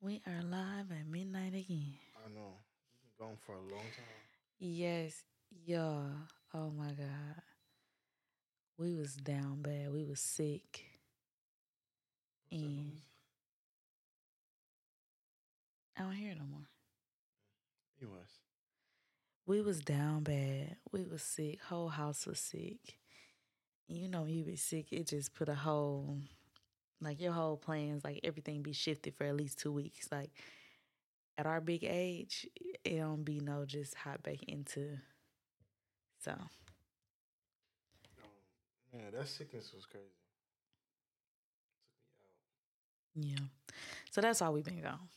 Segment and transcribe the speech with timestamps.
[0.00, 1.94] We are live at midnight again.
[2.16, 2.54] I know.
[3.02, 4.04] We've been gone for a long time.
[4.60, 5.24] Yes,
[5.66, 6.10] y'all.
[6.54, 7.42] Oh my God.
[8.78, 9.92] We was down bad.
[9.92, 10.84] We was sick.
[12.50, 12.92] What's And?
[15.96, 16.68] I don't hear it no more.
[18.00, 18.38] Anyways.
[19.46, 20.76] We was down bad.
[20.92, 21.60] We was sick.
[21.62, 22.98] Whole house was sick.
[23.88, 26.18] You know, you be sick, it just put a whole,
[27.00, 30.08] like your whole plans, like everything be shifted for at least two weeks.
[30.10, 30.30] Like
[31.38, 32.46] at our big age,
[32.84, 34.98] it don't be no just hop back into.
[36.18, 36.34] So
[38.22, 38.42] Um,
[38.92, 40.06] man, that sickness was crazy.
[42.00, 42.46] Took me out.
[43.14, 43.38] yeah.
[44.10, 45.08] So that's all we've been gone.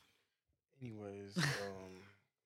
[0.82, 2.04] Anyways, um,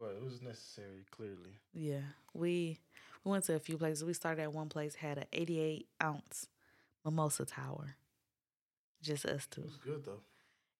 [0.00, 1.04] but it was necessary.
[1.10, 2.00] Clearly, Yeah,
[2.34, 2.78] we
[3.24, 4.04] we went to a few places.
[4.04, 6.48] We started at one place had an 88 ounce
[7.04, 7.96] mimosa tower.
[9.02, 9.62] Just us two.
[9.62, 10.20] it was good though.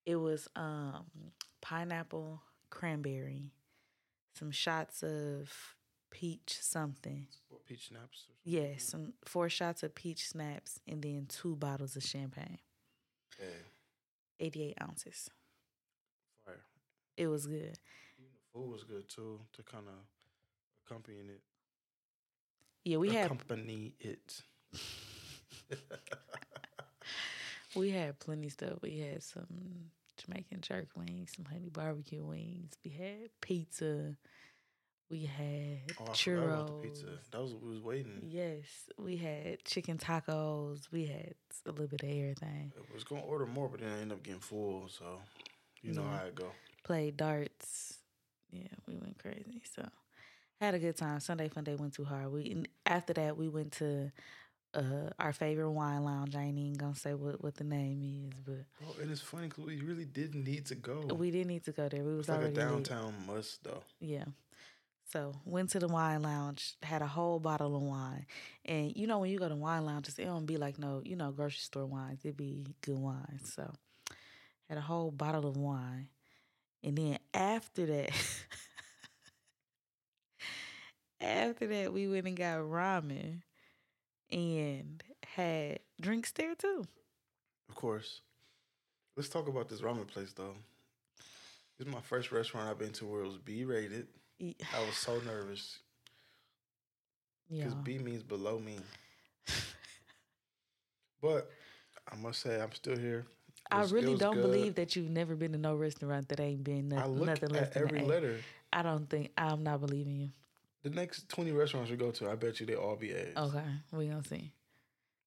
[0.07, 1.05] It was um
[1.61, 3.53] pineapple, cranberry,
[4.35, 5.53] some shots of
[6.11, 7.27] peach something.
[7.69, 8.27] Peach schnapps.
[8.27, 8.37] Something.
[8.45, 12.59] Yeah, some four shots of peach schnapps, and then two bottles of champagne.
[13.39, 13.47] Hey,
[14.43, 15.31] 88 ounces.
[16.45, 16.65] fire.
[17.17, 17.79] It was good.
[18.19, 19.95] The food was good too to kind of
[20.87, 21.41] accompany it.
[22.85, 24.43] Yeah, we had accompany it.
[27.75, 28.83] We had plenty stuff.
[28.83, 29.47] We had some
[30.19, 32.73] Jamaican jerk wings, some honey barbecue wings.
[32.85, 34.15] We had pizza.
[35.13, 36.81] We had Oh, churros.
[36.81, 37.05] pizza.
[37.33, 38.27] That was what we was waiting.
[38.31, 38.65] Yes,
[38.99, 40.91] we had chicken tacos.
[40.91, 41.35] We had
[41.67, 42.73] a little bit of everything.
[42.75, 44.89] I was gonna order more, but then I ended up getting full.
[44.89, 45.21] So
[45.83, 46.19] you know Yeah.
[46.19, 46.51] how it go.
[46.83, 47.99] Played darts.
[48.51, 49.63] Yeah, we went crazy.
[49.77, 49.87] So
[50.63, 51.21] had a good time.
[51.21, 52.33] Sunday fun day went too hard.
[52.33, 54.11] We and after that we went to
[54.73, 56.35] uh, our favorite wine lounge.
[56.35, 59.48] I ain't even gonna say what, what the name is, but Oh, and it's funny
[59.48, 61.03] because we really didn't need to go.
[61.19, 62.03] we didn't need to go there.
[62.03, 63.83] We was it's like a downtown must though.
[64.01, 64.25] Yeah.
[65.12, 68.24] So went to the wine lounge, had a whole bottle of wine.
[68.64, 71.17] And you know when you go to wine lounges, it don't be like no, you
[71.17, 72.24] know, grocery store wines.
[72.24, 73.40] It be good wine.
[73.45, 73.70] So
[74.70, 76.08] had a whole bottle of wine.
[76.83, 78.11] And then after that
[81.20, 83.42] after that we went and got ramen
[84.30, 86.86] and had drinks there too.
[87.68, 88.23] Of course.
[89.14, 90.55] Let's talk about this ramen place though.
[91.79, 94.06] This is my first restaurant I've been to where it was B rated.
[94.42, 95.79] I was so nervous
[97.48, 97.64] Yeah.
[97.64, 98.80] because B means below me.
[101.20, 101.48] But
[102.11, 103.27] I must say I'm still here.
[103.70, 104.42] I really don't good.
[104.42, 107.48] believe that you've never been to no restaurant that ain't been I nothing, look nothing
[107.51, 108.39] less at than every letter.
[108.73, 110.29] I don't think I'm not believing you.
[110.83, 113.36] The next 20 restaurants we go to, I bet you they all be A's.
[113.36, 114.51] Okay, we gonna see.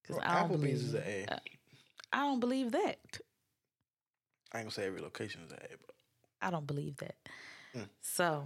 [0.06, 1.26] Cause I don't Applebee's is an A.
[1.32, 1.40] Uh,
[2.12, 3.00] I don't believe that.
[4.54, 5.96] I ain't gonna say every location is an A, but
[6.42, 7.16] I don't believe that.
[7.76, 7.88] Mm.
[8.02, 8.46] So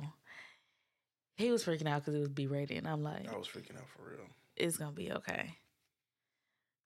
[1.39, 3.77] he was freaking out because it was B rated, and I'm like, I was freaking
[3.77, 4.25] out for real.
[4.55, 5.55] it's gonna be okay.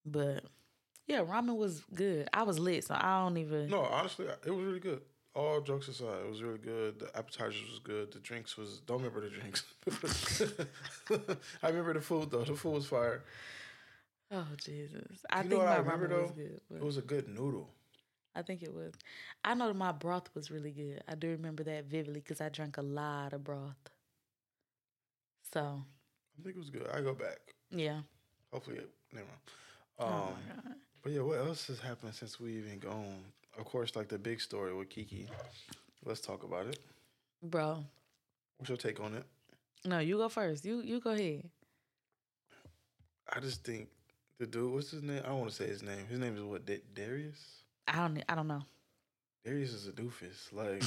[0.06, 0.44] But
[1.08, 2.30] yeah, ramen was good.
[2.34, 3.70] I was lit, so I don't even.
[3.70, 5.02] No, honestly, it was really good.
[5.36, 7.00] All jokes aside, it was really good.
[7.00, 8.12] The appetizers was good.
[8.12, 9.64] The drinks was don't remember the drinks.
[11.64, 12.44] I remember the food though.
[12.44, 13.24] The food was fire.
[14.32, 15.24] Oh Jesus!
[15.32, 16.36] I You know think what my I remember, ramen was though?
[16.36, 16.62] good.
[16.70, 17.70] but It was a good noodle.
[18.36, 18.94] I think it was.
[19.44, 21.04] I know that my broth was really good.
[21.08, 23.90] I do remember that vividly because I drank a lot of broth.
[25.54, 25.84] So
[26.40, 26.88] I think it was good.
[26.94, 27.40] I go back.
[27.72, 28.02] yeah.
[28.52, 29.40] Hopefully, it, never mind.
[30.00, 30.76] oh Um, my god.
[31.02, 33.20] but yeah, what else has happened since we even gone?
[33.58, 35.28] Of course, like the big story with Keke.
[36.06, 36.80] Let's talk about it.
[37.42, 37.84] Bro,
[38.58, 39.26] What's your take on it?
[39.86, 40.66] no, you go first.
[40.66, 41.50] You you go ahead.
[43.32, 43.90] I just think
[44.40, 44.72] the dude.
[44.74, 45.22] What's his name?
[45.24, 46.06] I don't want to say his name.
[46.10, 46.66] His name is what?
[46.66, 47.64] Da- Darius.
[47.88, 48.64] I don't I don't know.
[49.46, 50.52] Darius is a doofus.
[50.54, 50.82] Like,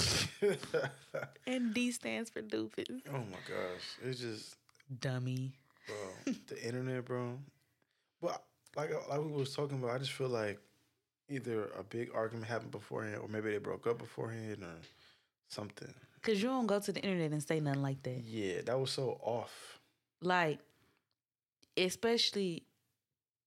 [1.46, 3.00] And D stands for doofus.
[3.08, 4.56] oh my gosh, it's just,
[5.00, 5.52] Dummy.
[5.86, 7.38] bro, the internet, bro.
[8.20, 8.42] But
[8.76, 10.58] like, uh, like we was talking about, I just feel like
[11.28, 14.76] either a big argument happened beforehand, or maybe they broke up beforehand, or
[15.48, 15.92] something.
[16.22, 18.22] Cause you don't go to the internet and say nothing like that.
[18.24, 19.78] Yeah, that was so off.
[20.20, 20.58] Like,
[21.76, 22.64] especially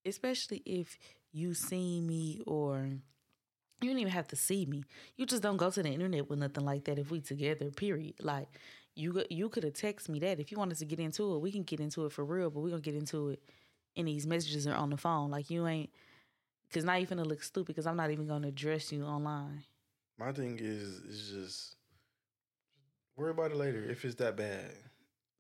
[0.06, 0.98] especially if
[1.34, 2.90] you see me or
[3.82, 4.84] you don't even have to see me.
[5.16, 8.16] You just don't go to the internet with nothing like that if we together, period.
[8.22, 8.48] Like
[8.96, 10.40] you you could have texted me that.
[10.40, 12.60] If you wanted to get into it, we can get into it for real, but
[12.62, 13.42] we're gonna get into it
[13.96, 15.32] in these messages or on the phone.
[15.32, 15.90] Like you ain't
[16.74, 19.64] cause now you finna look stupid because I'm not even gonna address you online.
[20.18, 21.76] My thing is is just
[23.16, 24.72] worry about it later if it's that bad.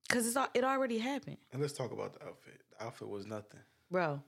[0.07, 2.61] Cause it's it already happened, And let's talk about the outfit.
[2.71, 3.59] The outfit was nothing.
[3.91, 4.21] bro.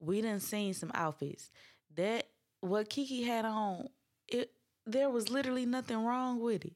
[0.00, 1.50] We done seen some outfits
[1.94, 2.26] that
[2.60, 3.88] what Keke had on.
[4.28, 4.52] It
[4.86, 6.74] there was literally nothing wrong with it.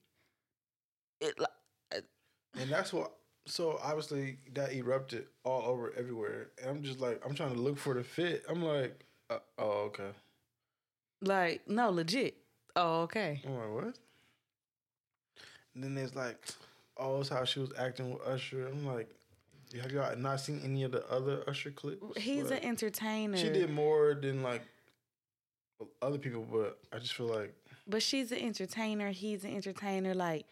[1.20, 1.38] It
[2.58, 3.12] And that's what
[3.46, 6.50] so obviously that erupted all over everywhere.
[6.60, 8.44] And I'm just like I'm trying to look for the fit.
[8.48, 10.10] I'm like, uh, oh okay.
[11.20, 12.36] like no legit.
[12.76, 13.42] Oh okay.
[13.46, 13.98] I'm like, what?
[15.74, 16.36] And then there's like,
[16.96, 18.68] oh, it's how she was acting with Usher.
[18.68, 19.08] I'm like,
[19.80, 22.00] have y'all not seen any of the other Usher clips?
[22.16, 23.36] He's Like, an entertainer.
[23.36, 24.62] She did more than like
[26.02, 27.54] other people, but I just feel like
[27.86, 29.10] But she's an entertainer.
[29.10, 30.14] He's an entertainer.
[30.14, 30.46] Like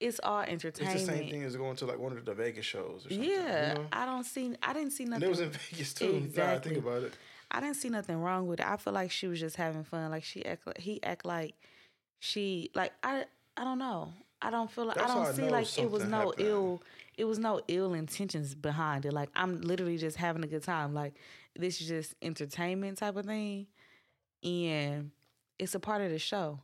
[0.00, 0.96] it's all entertainment.
[0.96, 3.22] it's the same thing as going to like one of the Vegas shows or something.
[3.28, 3.86] Yeah, You know?
[3.92, 4.54] I don't see.
[4.62, 5.26] I didn't see And nothing.
[5.26, 6.30] it was in Vegas too.
[6.36, 7.14] Now I think about it.
[7.50, 8.66] I didn't see nothing wrong with it.
[8.66, 10.10] I feel like she was just having fun.
[10.10, 10.66] Like she act.
[10.66, 11.54] Like, he act like
[12.20, 12.70] she.
[12.74, 13.24] Like I.
[13.56, 14.12] I don't know.
[14.40, 16.34] I don't feel like That's I don't see know like it was no happened.
[16.46, 16.82] ill.
[17.16, 19.12] It was no ill intentions behind it.
[19.12, 20.94] Like I'm literally just having a good time.
[20.94, 21.14] Like
[21.58, 23.66] this is just entertainment type of thing,
[24.42, 25.10] and
[25.58, 26.60] it's a part of the show.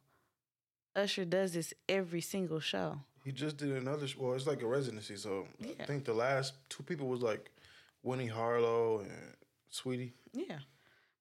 [0.96, 3.00] Usher does this every single show.
[3.24, 4.06] He just did another.
[4.18, 5.16] Well, it's like a residency.
[5.16, 5.46] So
[5.80, 7.50] I think the last two people was like
[8.02, 9.34] Winnie Harlow and
[9.72, 10.12] Saweetie.
[10.32, 10.58] Yeah.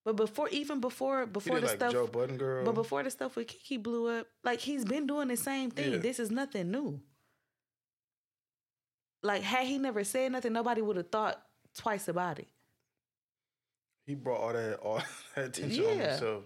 [0.04, 2.66] But before even before before the like stuff Joe Budden girl.
[2.66, 5.94] but before the stuff with Keke blew up, like he's been doing the same thing.
[5.94, 6.00] Yeah.
[6.00, 7.00] This is nothing new.
[9.22, 11.42] Like had he never said nothing, nobody would have thought
[11.74, 12.48] twice about it.
[14.06, 15.02] He brought all that all
[15.36, 16.44] that attention on himself.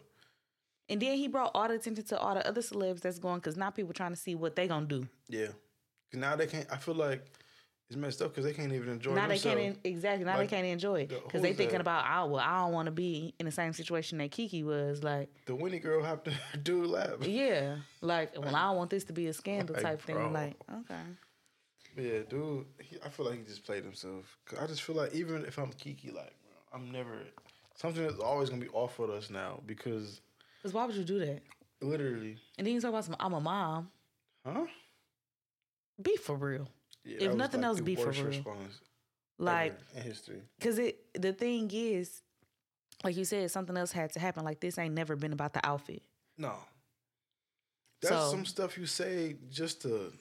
[0.89, 3.57] And then he brought all the attention to all the other celebs that's going because
[3.57, 5.07] now people trying to see what they gonna do.
[5.27, 5.47] Yeah.
[6.13, 6.67] now they can't.
[6.71, 7.25] I feel like
[7.89, 9.13] it's messed up because they can't even enjoy.
[9.13, 10.23] now they can't exactly.
[10.25, 11.81] Now Like, they can't enjoy it because who they thinking that?
[11.81, 15.03] about, oh well, I don't want to be in the same situation that Keke was.
[15.03, 16.33] Like, The Winnie girl have to
[16.63, 17.09] do a lap.
[17.21, 20.15] yeah, like, well, I don't want this to be a scandal Like, type thing.
[20.15, 20.31] bro.
[20.31, 21.01] Like, okay.
[21.97, 22.65] Yeah, dude.
[22.81, 24.37] He, I feel like he just played himself.
[24.45, 27.19] 'Cause I just feel like even if I'm Keke, like bro, I'm never
[27.77, 30.19] something that's always gonna be off with us now because
[30.59, 31.41] Because why would you do that?
[31.81, 33.89] literally, And then you talk about some, I'm a mom.
[34.45, 34.65] huh?
[36.01, 36.67] Be for real.
[37.05, 38.43] Yeah, If nothing like, else, be for real.
[39.39, 40.41] Like, in history.
[40.59, 42.21] cause it the thing is,
[43.03, 44.43] like you said, something else had to happen.
[44.43, 46.01] Like this ain't never been about the outfit.
[46.37, 46.55] No.
[48.01, 50.11] That's So- some stuff you say just to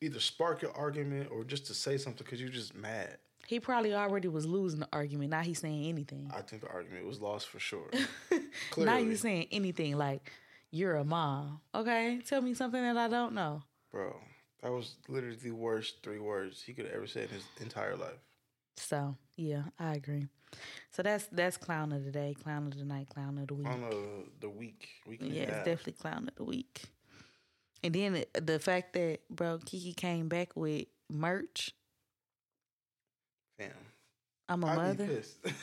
[0.00, 3.16] either spark your argument or just to say something because you're just mad.
[3.46, 5.30] He probably already was losing the argument.
[5.30, 6.30] Now he's saying anything.
[6.34, 7.90] I think the argument was lost for sure.
[8.78, 10.32] now you saying anything like
[10.70, 11.60] you're a mom.
[11.74, 13.62] Okay, tell me something that I don't know.
[13.90, 14.16] Bro,
[14.62, 18.18] that was literally the worst three words he could ever say in his entire life.
[18.76, 20.28] So yeah, I agree.
[20.90, 23.68] So that's that's clown of the day, clown of the night, clown of the week.
[23.68, 26.82] On the the week, week Yeah, it's definitely clown of the week.
[27.82, 31.74] And then the fact that bro Keke came back with merch.
[34.48, 35.06] I'm a mother.
[35.06, 35.42] be pissed.
[35.42, 35.52] 'Cause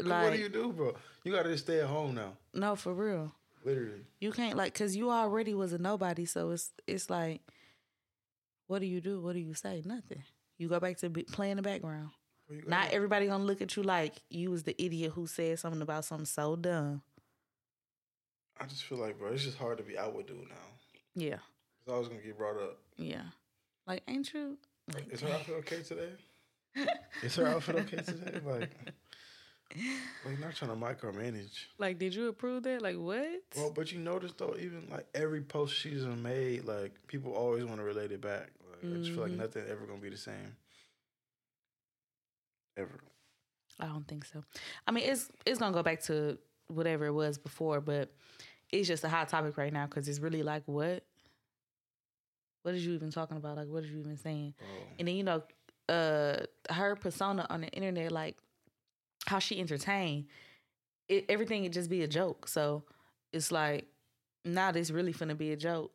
[0.00, 0.94] Like what do you do, bro?
[1.24, 2.32] You gotta just stay at home now.
[2.54, 3.32] no, for real.
[3.64, 4.06] Literally.
[4.20, 6.24] You can't like because you already was a nobody.
[6.24, 7.42] So it's it's like,
[8.66, 9.20] what do you do?
[9.20, 9.82] What do you say?
[9.84, 10.22] Nothing.
[10.56, 12.10] You go back to be, play in the background.
[12.66, 16.04] Not everybody gonna look at you like you was the idiot who said something about
[16.06, 17.02] something so dumb.
[18.58, 20.56] I just feel like, bro, it's just hard to be out with dude now.
[21.14, 21.38] Yeah,
[21.82, 22.78] It's always gonna get brought up.
[22.96, 23.22] yeah.
[23.86, 24.56] Like, ain't you?
[25.10, 26.10] Is her outfit okay today?
[27.22, 28.40] Is her outfit okay today?
[28.44, 28.70] Like,
[30.24, 31.66] like not trying to micromanage.
[31.78, 32.82] Like, did you approve that?
[32.82, 33.26] Like, what?
[33.56, 37.78] Well, but you notice though, even like every post she's made, like people always want
[37.78, 38.50] to relate it back.
[38.70, 39.38] Like, I just feel like Mhm.
[39.38, 40.56] nothing ever gonna be the same.
[42.76, 43.00] Ever.
[43.78, 44.42] I don't think so.
[44.86, 48.12] I mean, it's it's gonna go back to whatever it was before, but
[48.72, 51.04] it's just a hot topic right now because it's really like, what?
[52.62, 53.56] What is you even talking about?
[53.56, 54.54] Like, what are you even saying?
[54.58, 54.68] Bro.
[54.98, 55.42] And then you know,
[55.90, 56.36] uh,
[56.70, 58.36] her persona on the internet, like
[59.26, 60.26] how she entertained,
[61.08, 62.48] it, everything would just be a joke.
[62.48, 62.84] So
[63.32, 63.86] it's like
[64.44, 65.92] now this really finna be a joke.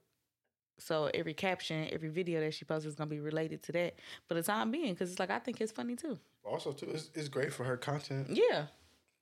[0.78, 3.96] So every caption, every video that she posts is gonna be related to that
[4.28, 6.20] for the time being, because it's like I think it's funny too.
[6.44, 8.28] Also, too, it's, it's great for her content.
[8.30, 8.66] Yeah,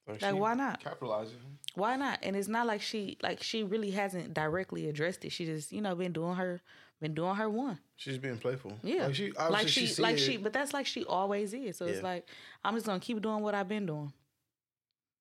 [0.08, 0.84] Like, like why not?
[0.84, 1.38] capitalizing?
[1.76, 2.20] Why not?
[2.24, 5.32] And it's not like she like she really hasn't directly addressed it.
[5.32, 6.62] She just you know been doing her
[7.04, 7.78] been doing her one.
[7.98, 8.72] She's being playful.
[8.82, 11.78] Yeah, like she like she, see like she, but that's like she always is.
[11.78, 12.28] So it's like
[12.64, 14.12] I'm just gonna keep doing what I've been doing,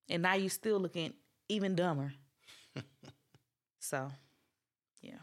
[0.09, 1.13] and now you're still looking
[1.49, 2.15] even dumber.
[3.81, 4.11] so,
[5.03, 5.15] yeah,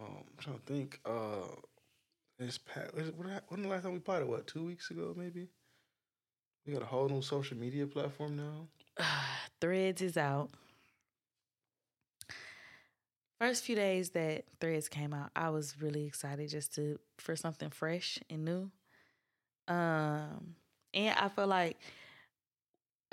[0.00, 1.00] Um, I'm trying to think.
[1.06, 1.46] Uh,
[3.16, 4.28] what, hap- when the last time we potted?
[4.28, 5.48] What two weeks ago, maybe?
[6.66, 8.66] We got a whole new social media platform now.
[9.60, 10.50] Threads is out.
[13.40, 17.70] First few days that Threads came out, I was really excited just to for something
[17.70, 18.70] fresh and new.
[19.66, 20.54] Um,
[20.94, 21.76] and I feel like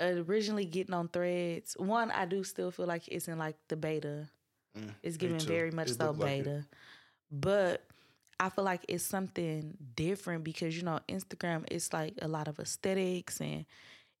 [0.00, 4.28] originally getting on Threads, one I do still feel like it's in like the beta.
[4.78, 6.66] Mm, It's giving very much It so looked like beta.
[7.30, 7.82] But
[8.40, 12.58] I feel like it's something different because you know Instagram it's like a lot of
[12.58, 13.64] aesthetics and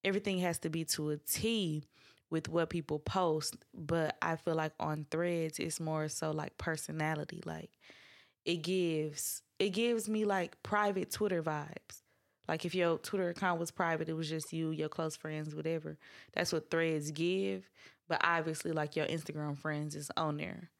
[0.04, 1.84] everything has to be to a T
[2.32, 3.56] with what people post.
[3.74, 7.42] But I feel like on threads it's more so like personality.
[7.44, 7.70] Like
[8.44, 12.00] it gives it gives me like private Twitter vibes.
[12.48, 15.96] Like if your Twitter account was private, it was just you, your close friends, whatever.
[16.32, 17.68] That's what threads give.
[18.08, 20.70] But obviously like your Instagram friends is on there.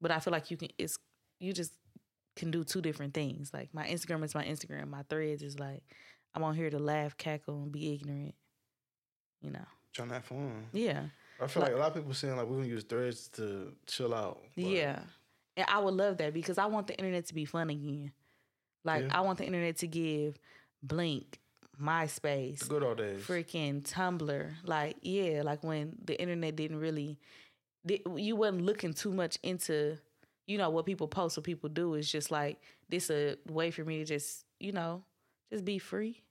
[0.00, 0.98] But I feel like you can it's
[1.38, 1.72] you just
[2.34, 3.52] can do two different things.
[3.54, 4.88] Like my Instagram is my Instagram.
[4.88, 5.84] My threads is like
[6.34, 8.34] I'm on here to laugh, cackle, and be ignorant.
[9.40, 9.66] You know.
[9.92, 10.66] Trying to have fun.
[10.72, 11.04] Yeah.
[11.40, 13.74] I feel Like- like a lot of people saying like we're gonna use threads to
[13.86, 14.42] chill out.
[14.56, 15.02] Yeah.
[15.56, 18.12] And I would love that because I want the internet to be fun again.
[18.84, 19.18] Like Yeah.
[19.18, 20.38] I want the internet to give
[20.82, 21.40] Blink,
[21.80, 23.22] MySpace, The good old days.
[23.22, 24.52] freaking Tumblr.
[24.64, 27.18] Like, yeah, like when the internet didn't really
[28.16, 29.96] you wasn't looking too much into,
[30.46, 31.94] you know, what people post, what people do.
[31.94, 35.02] It's just like this a way for me to just, you know,
[35.50, 36.22] just be free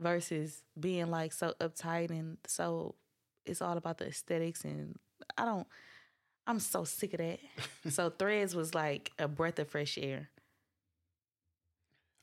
[0.00, 2.94] versus being like so uptight and so
[3.46, 4.98] it's all about the aesthetics and
[5.38, 5.66] I don't
[6.46, 7.40] I'm so sick of that.
[7.90, 10.28] so threads was like a breath of fresh air.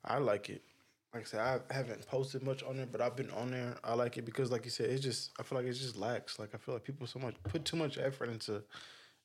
[0.05, 0.61] I like it.
[1.13, 3.75] Like I said, I haven't posted much on there, but I've been on there.
[3.83, 5.31] I like it because, like you said, it's just.
[5.39, 6.39] I feel like it's just lax.
[6.39, 8.63] Like I feel like people so much put too much effort into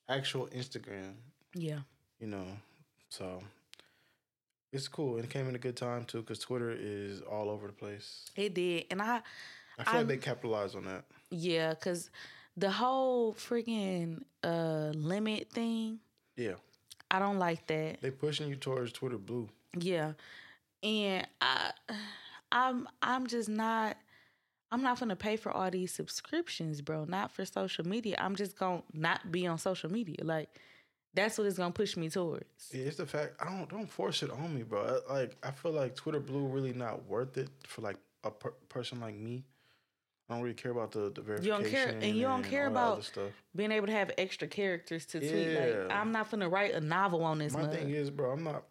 [0.09, 1.13] actual Instagram.
[1.55, 1.79] Yeah.
[2.19, 2.45] You know,
[3.09, 3.41] so
[4.71, 5.15] it's cool.
[5.15, 8.25] And it came in a good time too, because Twitter is all over the place.
[8.35, 8.85] It did.
[8.91, 9.21] And I
[9.79, 11.05] I feel I'm- like they capitalized on that.
[11.29, 12.09] Yeah, cause
[12.55, 15.99] the whole freaking uh limit thing,
[16.35, 16.55] Yeah,
[17.11, 18.01] I don't like that.
[18.01, 19.49] they pushing you towards Twitter Blue.
[19.77, 20.13] Yeah,
[20.83, 21.71] and I,
[22.51, 23.97] I'm I'm just not.
[24.71, 27.05] I'm not gonna pay for all these subscriptions, bro.
[27.05, 28.15] Not for social media.
[28.19, 30.17] I'm just gonna not be on social media.
[30.23, 30.49] Like
[31.13, 32.45] that's what it's gonna push me towards.
[32.71, 34.99] Yeah, it's the fact I don't don't force it on me, bro.
[35.09, 38.53] I, like I feel like Twitter Blue really not worth it for like a per-
[38.69, 39.43] person like me.
[40.29, 41.43] I don't really care about the the verification.
[41.45, 43.31] You don't care- and you don't care about stuff.
[43.55, 45.57] Being able to have extra characters to tweet.
[45.57, 47.53] Like I'm not gonna write a novel on this.
[47.53, 47.71] My mug.
[47.71, 48.63] thing is, bro, I'm not.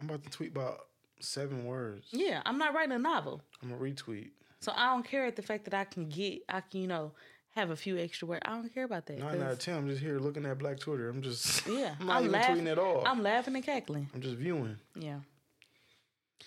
[0.00, 0.86] I'm about to tweet about
[1.20, 2.08] seven words.
[2.10, 3.40] yeah, I'm not writing a novel.
[3.62, 4.30] I'm gonna retweet.
[4.60, 7.12] So I don't care at the fact that I can get, I can, you know,
[7.56, 8.42] have a few extra words.
[8.44, 9.18] I don't care about that.
[9.18, 9.76] Nine out of ten.
[9.76, 11.08] I'm just here looking at Black Twitter.
[11.08, 11.66] I'm just.
[11.74, 13.02] Yeah, I'm not I'm even laugh- tweeting at all.
[13.06, 14.08] I'm, laughing and cackling.
[14.14, 14.76] I'm just viewing.
[14.94, 15.20] Yeah.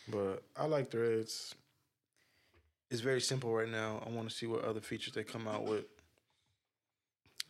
[0.10, 1.56] But I like Threads.
[2.90, 4.02] It's very simple right now.
[4.06, 5.86] I want to see what other features they come out with.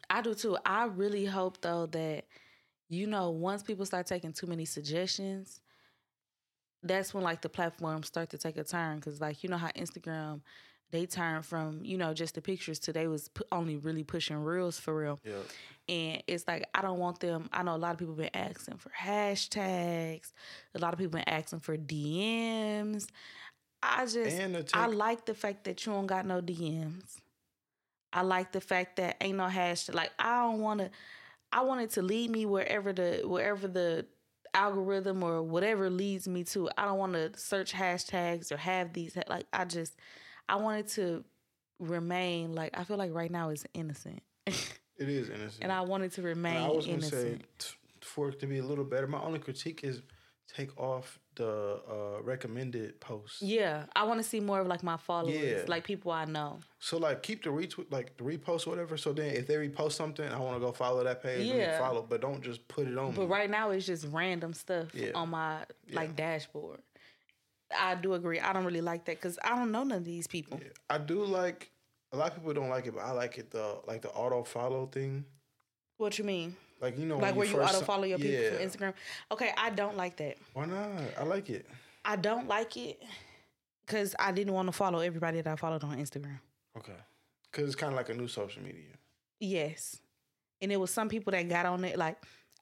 [0.09, 0.57] I do too.
[0.65, 2.25] I really hope though that,
[2.89, 5.59] you know, once people start taking too many suggestions,
[6.81, 8.99] that's when like the platforms start to take a turn.
[9.01, 10.41] Cause like, you know how Instagram,
[10.91, 14.79] they turn from, you know, just the pictures to they was only really pushing reels
[14.79, 15.19] for real.
[15.23, 15.33] Yeah.
[15.89, 17.49] And it's like I don't want them.
[17.53, 20.33] I know a lot of people been asking for hashtags.
[20.75, 23.07] A lot of people been asking for DMs.
[23.81, 27.17] I just I like the fact that you don't got no DMs.
[28.11, 29.93] I like the fact that ain't no hashtag.
[29.93, 30.91] Like I don't want to.
[31.51, 34.05] I want it to lead me wherever the wherever the
[34.53, 36.69] algorithm or whatever leads me to.
[36.77, 39.17] I don't want to search hashtags or have these.
[39.29, 39.95] Like I just,
[40.49, 41.23] I wanted to
[41.79, 44.63] remain like I feel like right now it's innocent, it
[44.97, 45.59] is innocent.
[45.61, 47.43] and I wanted it to And remain I was gonna innocent.
[47.59, 47.67] say
[48.01, 49.05] for it to be a little better.
[49.07, 50.01] My only critique is
[50.55, 53.41] take off the uh, recommended posts.
[53.41, 55.63] Yeah, I want to see more of like my followers, Yeah.
[55.67, 56.61] like people I know.
[56.79, 58.95] So like keep the retweet, like the repost or whatever.
[58.97, 61.45] So then if they repost something, I want to go follow that page.
[61.45, 61.55] Yeah.
[61.55, 61.79] Yeah.
[61.79, 63.27] follow, but don't just put it on But me.
[63.27, 65.11] right now it's just random stuff Yeah.
[65.13, 65.59] on my
[65.91, 66.15] like Yeah.
[66.15, 66.79] dashboard.
[67.75, 68.39] I do agree.
[68.39, 70.59] I don't really like that because I don't know none of these people.
[70.61, 70.69] Yeah.
[70.89, 71.71] I do like.
[72.13, 73.51] A lot of people don't like it, but I like it.
[73.51, 75.25] The like the auto follow thing.
[75.97, 76.55] What you mean?
[76.79, 78.51] Like you know, like where you auto follow your people yeah.
[78.51, 78.93] from Instagram?
[79.31, 80.37] Okay, I don't like that.
[80.53, 80.89] Why not?
[81.19, 81.65] I like it.
[82.05, 83.01] I don't like it
[83.85, 86.39] because I didn't want to follow everybody that I followed on Instagram.
[86.77, 86.93] Okay,
[87.51, 88.93] because it's kind of like a new social media.
[89.39, 89.99] Yes,
[90.61, 91.97] and it was some people that got on it.
[91.97, 92.17] Like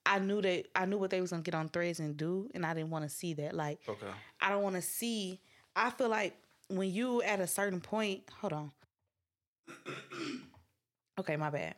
[0.06, 2.66] I knew that I knew what they was gonna get on Threads and do, and
[2.66, 3.54] I didn't want to see that.
[3.54, 4.08] Like Okay.
[4.42, 5.40] I don't want to see.
[5.76, 6.36] I feel like
[6.68, 8.72] when you at a certain point, hold on.
[11.20, 11.76] okay, my bad.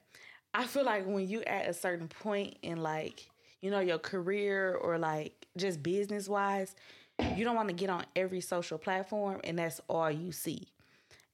[0.53, 3.29] I feel like when you at a certain point in like,
[3.61, 6.75] you know, your career or like just business wise,
[7.35, 10.67] you don't want to get on every social platform and that's all you see.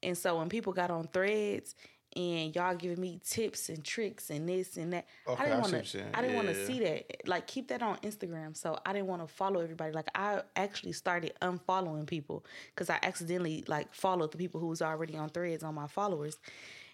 [0.02, 1.76] And so when people got on threads
[2.16, 5.08] and y'all giving me tips and tricks and this and that.
[5.28, 6.04] Okay, I didn't want to.
[6.18, 7.28] I didn't want to see that.
[7.28, 8.56] Like keep that on Instagram.
[8.56, 9.92] So I didn't want to follow everybody.
[9.92, 14.82] Like I actually started unfollowing people because I accidentally like followed the people who was
[14.82, 16.38] already on threads on my followers,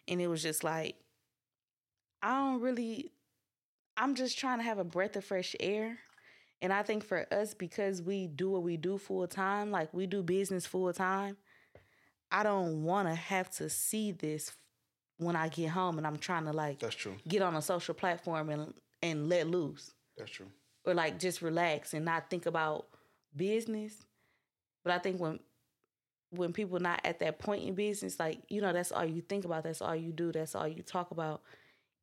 [0.07, 0.95] and it was just like
[2.21, 3.11] I don't really.
[3.97, 5.99] I'm just trying to have a breath of fresh air.
[6.61, 10.07] And I think for us, because we do what we do full time, like we
[10.07, 11.37] do business full time,
[12.31, 14.51] I don't want to have to see this
[15.19, 17.15] when I get home and I'm trying to like That's true.
[17.27, 18.73] get on a social platform and
[19.03, 20.47] and let loose That's true.
[20.85, 22.87] or like just relax and not think about
[23.35, 23.93] business.
[24.83, 25.39] But I think when
[26.31, 29.45] when people not at that point in business, like you know, that's all you think
[29.45, 31.41] about, that's all you do, that's all you talk about,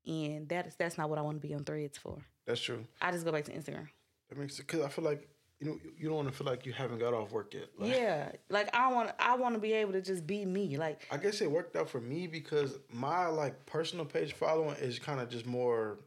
[0.07, 2.19] and that is that's not what I want to be on Threads for.
[2.47, 2.85] That's true.
[3.01, 3.89] I just go back to Instagram.
[4.29, 5.27] That makes it because I feel like
[5.61, 7.69] you know you don't want to feel like you haven't got off work yet.
[7.79, 10.77] Like, yeah, like I want I want to be able to just be me.
[10.77, 14.99] Like I guess it worked out for me because my like personal page following is
[14.99, 15.99] kind of just more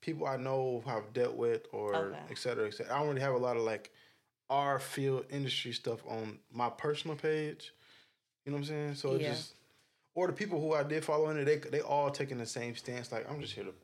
[0.00, 2.18] people I know I've dealt with or Okay.
[2.30, 2.94] et cetera, et cetera.
[2.94, 3.92] I don't really have a lot of like
[4.48, 7.72] our field industry stuff on my personal page.
[8.44, 8.94] You know what I'm saying?
[8.96, 9.30] So it Yeah.
[9.34, 9.54] just
[10.16, 12.74] or the people who I did follow in it, they they all taking the same
[12.74, 13.12] stance.
[13.12, 13.74] Like I'm just here to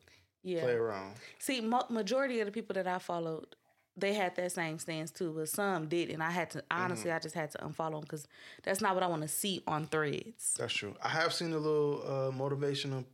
[0.43, 1.15] yeah, play around.
[1.39, 3.55] See, mo- majority of the people that I followed,
[3.97, 7.19] they had that same stance too, but some did, and I had to honestly, I
[7.19, 8.27] just had to unfollow them because
[8.63, 10.55] that's not what I want to see on Threads.
[10.59, 10.95] That's true.
[11.03, 13.05] I have seen a little uh, motivational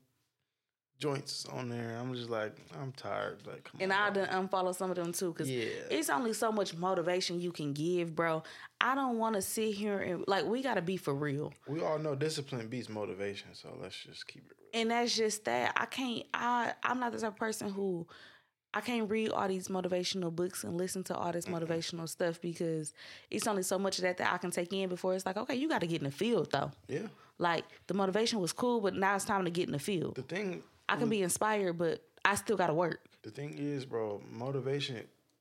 [0.99, 1.97] joints on there.
[2.01, 3.39] I'm just like, I'm tired.
[3.47, 3.99] Like, come And on.
[3.99, 5.65] I done unfollow some of them too because Yeah.
[5.91, 8.45] it's only so much motivation you can give, bro.
[8.81, 11.53] I don't want to sit here and like we got to be for real.
[11.67, 14.81] We all know discipline beats motivation, so let's just keep it real.
[14.83, 18.07] and that's just that i can't i i'm not the type of person who
[18.75, 22.95] i can't read all these motivational books and listen to all this motivational stuff because
[23.31, 25.55] it's only so much of that that i can take in before it's like okay
[25.55, 27.07] you got to get in the field though Yeah.
[27.39, 30.23] like the motivation was cool but now it's time to get in the field The
[30.23, 34.21] thing, i can be inspired but i still got to work the thing is, bro,
[34.33, 34.97] motivation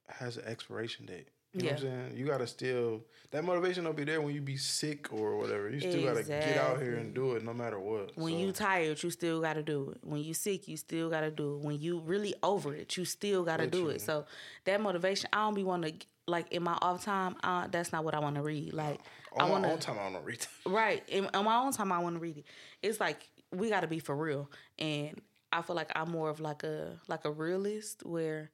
[0.07, 1.27] has an expiration date.
[1.53, 2.17] You know what I'm saying?
[2.17, 5.69] You gotta still that motivation will be there when you be sick or whatever.
[5.69, 8.15] You still gotta get out here and do it no matter what.
[8.15, 11.09] when So, you tired you still got to do it when you sick you still
[11.09, 14.01] got to do it when you really over it you still got to do it
[14.01, 14.25] so
[14.65, 15.93] that motivation i don't be want to
[16.27, 18.99] like in my off time uh, that's not what i want to read like
[19.33, 20.45] on i my want to own time, I don't read.
[20.65, 21.03] Right.
[21.07, 22.45] In, on my own time, I want to read it.
[22.81, 25.21] It's like we got to be for real, and
[25.53, 28.51] I feel like I'm more of like a like a realist where,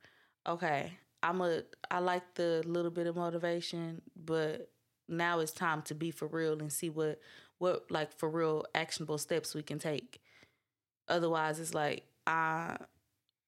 [0.47, 4.69] okay, I'm a I like the little bit of motivation, but
[5.07, 7.19] now it's time to be for real and see what
[7.57, 10.21] what like for real actionable steps we can take.
[11.07, 12.77] Otherwise, it's like I.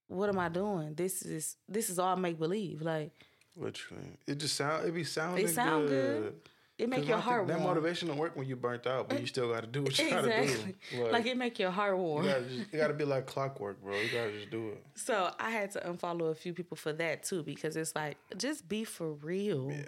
[0.07, 0.95] What am I doing?
[0.95, 2.81] This is this is all make believe.
[2.81, 3.11] Like
[3.55, 6.23] Literally, it just sound it be sounding sound good.
[6.23, 6.49] good.
[6.79, 9.51] It make your heart That motivation don't work when you burnt out, but you still
[9.51, 11.05] got to do what you got to do.
[11.11, 12.23] Like it make your heart warm.
[12.23, 13.93] You gotta, you gotta be like clockwork, bro.
[13.99, 14.83] You gotta just do it.
[14.95, 18.69] So I had to unfollow a few people for that too because it's like just
[18.69, 19.71] be for real.
[19.71, 19.83] Yeah.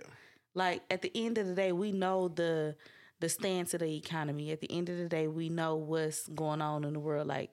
[0.53, 2.75] Like at the end of the day, we know the
[3.21, 4.51] the stance of the economy.
[4.51, 7.27] At the end of the day, we know what's going on in the world.
[7.27, 7.51] Like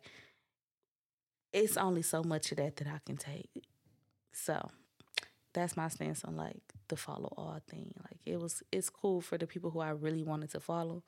[1.52, 3.50] it's only so much of that that I can take.
[4.32, 4.68] So
[5.52, 7.92] that's my stance on like the follow all thing.
[8.04, 11.02] Like it was it's cool for the people who I really wanted to follow.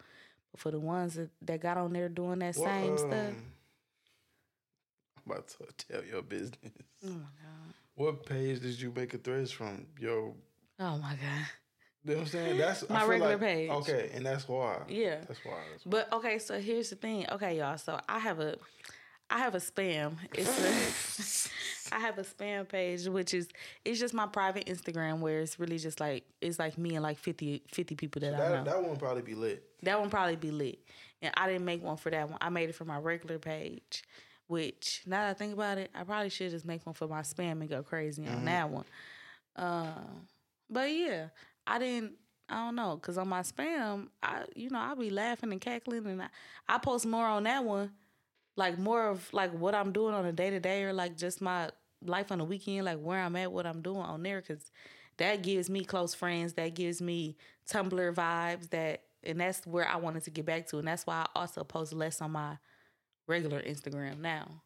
[0.53, 3.13] But for the ones that, that got on there doing that What, same stuff.
[3.13, 3.37] um,
[5.27, 6.73] I'm about to tell your business.
[7.05, 7.75] Oh my god.
[7.95, 9.87] What page did you make a threads from?
[9.99, 10.35] Yo,
[10.79, 11.47] Oh my god.
[12.05, 12.59] you know what I'm saying?
[12.59, 13.71] That's My regular like- page.
[13.71, 14.79] Okay, and that's why.
[14.89, 15.17] Yeah.
[15.29, 15.59] That's why.
[15.73, 15.91] That's why.
[15.91, 17.27] But okay, so here's the thing.
[17.31, 17.77] Okay, y'all.
[17.79, 18.57] So I have a
[19.31, 20.15] I have a spam.
[20.35, 21.51] It's a
[21.95, 23.49] I have a spam page which is
[23.85, 27.19] it's just my private Instagram where it's really just like it's like me and like
[27.19, 28.51] 50, 50 people that, I know.
[28.51, 29.65] That, that one probably be lit.
[29.83, 30.81] That one probably be lit.
[31.23, 32.39] And I didn't make one for that one.
[32.41, 34.05] I made it for my regular page.
[34.47, 37.21] Which now that I think about it, I probably should just make one for my
[37.21, 38.85] spam and go crazy on that one.
[39.55, 40.27] Um,
[40.69, 41.29] but yeah,
[41.67, 42.15] I didn't.
[42.49, 46.05] I don't know, cause on my spam, I you know I be laughing and cackling,
[46.07, 46.27] and I,
[46.69, 47.93] I post more on that one,
[48.61, 51.41] like more of like what I'm doing on a day to day, or like just
[51.41, 51.71] my
[52.05, 54.71] life on the weekend, like where I'm at, what I'm doing on there, cause
[55.17, 59.97] that gives me close friends, that gives me Tumblr vibes, that and that's where I
[59.97, 62.59] wanted to get back to, and that's why I also post less on my
[63.27, 64.63] regular Instagram now.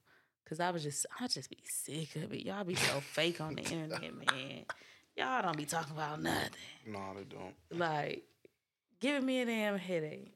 [0.48, 2.44] Cause I was just, I just be sick of it.
[2.44, 4.64] Y'all be so fake on the internet, man.
[5.16, 6.50] Y'all don't be talking about nothing.
[6.86, 7.54] No, they don't.
[7.70, 8.24] Like,
[9.00, 10.34] giving me a damn headache.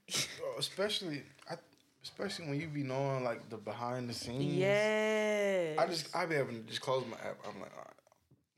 [0.59, 1.57] Especially, I,
[2.09, 4.55] especially when you be knowing like the behind the scenes.
[4.55, 5.75] Yeah.
[5.79, 7.39] I just I be having to just close my app.
[7.47, 7.95] I'm like, all right.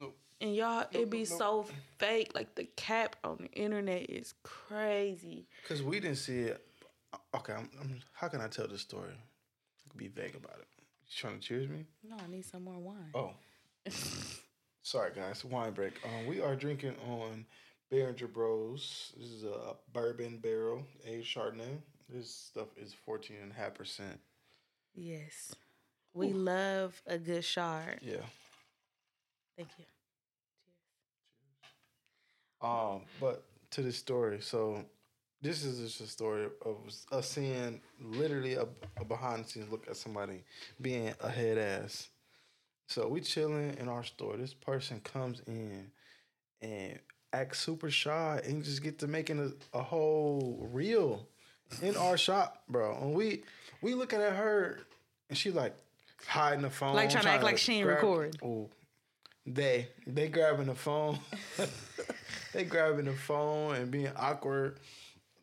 [0.01, 0.17] Nope.
[0.41, 1.67] and y'all, it be nope, so
[1.99, 2.33] fake.
[2.35, 5.47] Like the cap on the internet is crazy.
[5.69, 6.65] Cause we didn't see it.
[7.35, 9.11] Okay, I'm, I'm, how can I tell this story?
[9.97, 10.69] Be vague about it.
[11.09, 11.85] You trying to cheers me?
[12.09, 13.11] No, I need some more wine.
[13.15, 13.33] Oh.
[14.83, 15.45] Sorry, guys.
[15.45, 15.95] Wine break.
[16.05, 17.45] Um, we are drinking on
[17.91, 19.13] Beringer Bros.
[19.19, 21.79] This is a bourbon barrel aged Chardonnay.
[22.13, 24.01] This stuff is 14.5%.
[24.95, 25.55] Yes.
[26.13, 28.01] We love a good shard.
[28.03, 28.17] Yeah.
[29.57, 29.85] Thank you.
[31.35, 31.55] Cheers.
[32.63, 32.71] Cheers.
[32.73, 34.85] Um, but to this story, so
[35.41, 36.77] this is just a story of
[37.13, 38.67] us seeing literally a,
[38.99, 40.43] a behind the scenes look at somebody
[40.81, 42.09] being a head ass.
[42.89, 44.37] So we chilling in our store.
[44.37, 45.91] This person comes in
[46.61, 46.99] and
[47.33, 51.29] acts super shy and just get to making a, a whole reel
[51.83, 52.97] in our shop, bro.
[53.01, 53.43] And we
[53.83, 54.81] we looking at her
[55.29, 55.75] and she like
[56.27, 58.33] hiding the phone, Like trying to act like she ain't grab- recording.
[58.45, 58.69] Oh,
[59.47, 61.19] they they grabbing the phone.
[62.53, 64.79] they grabbing the phone and being awkward.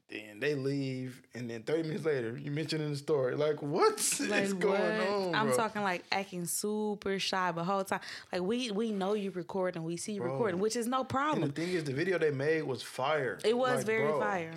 [0.09, 4.19] Then they leave, and then thirty minutes later, you mention in the story, like what's
[4.29, 5.35] Like going on?
[5.35, 5.57] I'm bro?
[5.57, 7.99] talking like acting super shy the whole time.
[8.31, 10.31] Like we we know you recording, we see you Bro.
[10.31, 11.49] recording, which is no And problem.
[11.49, 13.37] the thing is, the video they made was fire.
[13.43, 14.53] It was Like, very bro, fire.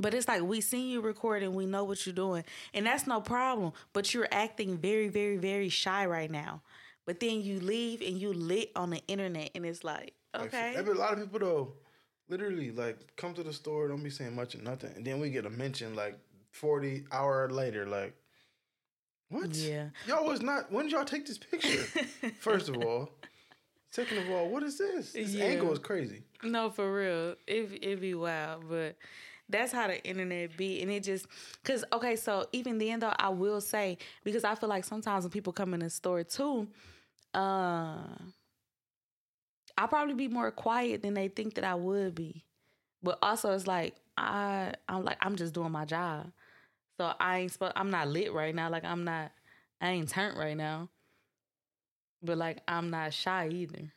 [0.00, 3.06] But it's like we seen you recording, and we know what you're doing, and that's
[3.06, 3.72] no problem.
[3.92, 6.62] But you're acting very, very, very shy right now.
[7.06, 10.80] But then you leave and you lit on the internet, and it's like, Like, okay,
[10.82, 11.72] be a lot of people though,
[12.28, 15.30] literally like come to the store, don't be saying much or nothing, and then we
[15.30, 16.18] get a mention like
[16.52, 18.14] forty hour later, like
[19.28, 19.54] what?
[19.54, 19.90] Yeah.
[20.06, 20.72] y'all was not.
[20.72, 21.84] When did y'all take this picture?
[22.40, 23.10] First of all,
[23.90, 25.12] second of all, what is this?
[25.12, 25.44] This Yeah.
[25.44, 26.22] angle is crazy.
[26.42, 27.36] No, for real.
[27.46, 28.96] It it be wild, but
[29.50, 31.26] that's how the internet be, and it just
[31.62, 32.16] because okay.
[32.16, 35.74] So even then, though, I will say because I feel like sometimes when people come
[35.74, 36.68] in the store too,
[37.34, 37.98] uh,
[39.76, 42.44] I'll probably be more quiet than they think that I would be.
[43.02, 46.30] But also, it's like I I'm like I'm just doing my job,
[46.98, 47.72] so I ain't supposed.
[47.76, 48.70] I'm not lit right now.
[48.70, 49.32] Like I'm not.
[49.80, 50.88] I ain't turned right now.
[52.22, 53.92] But like I'm not shy either.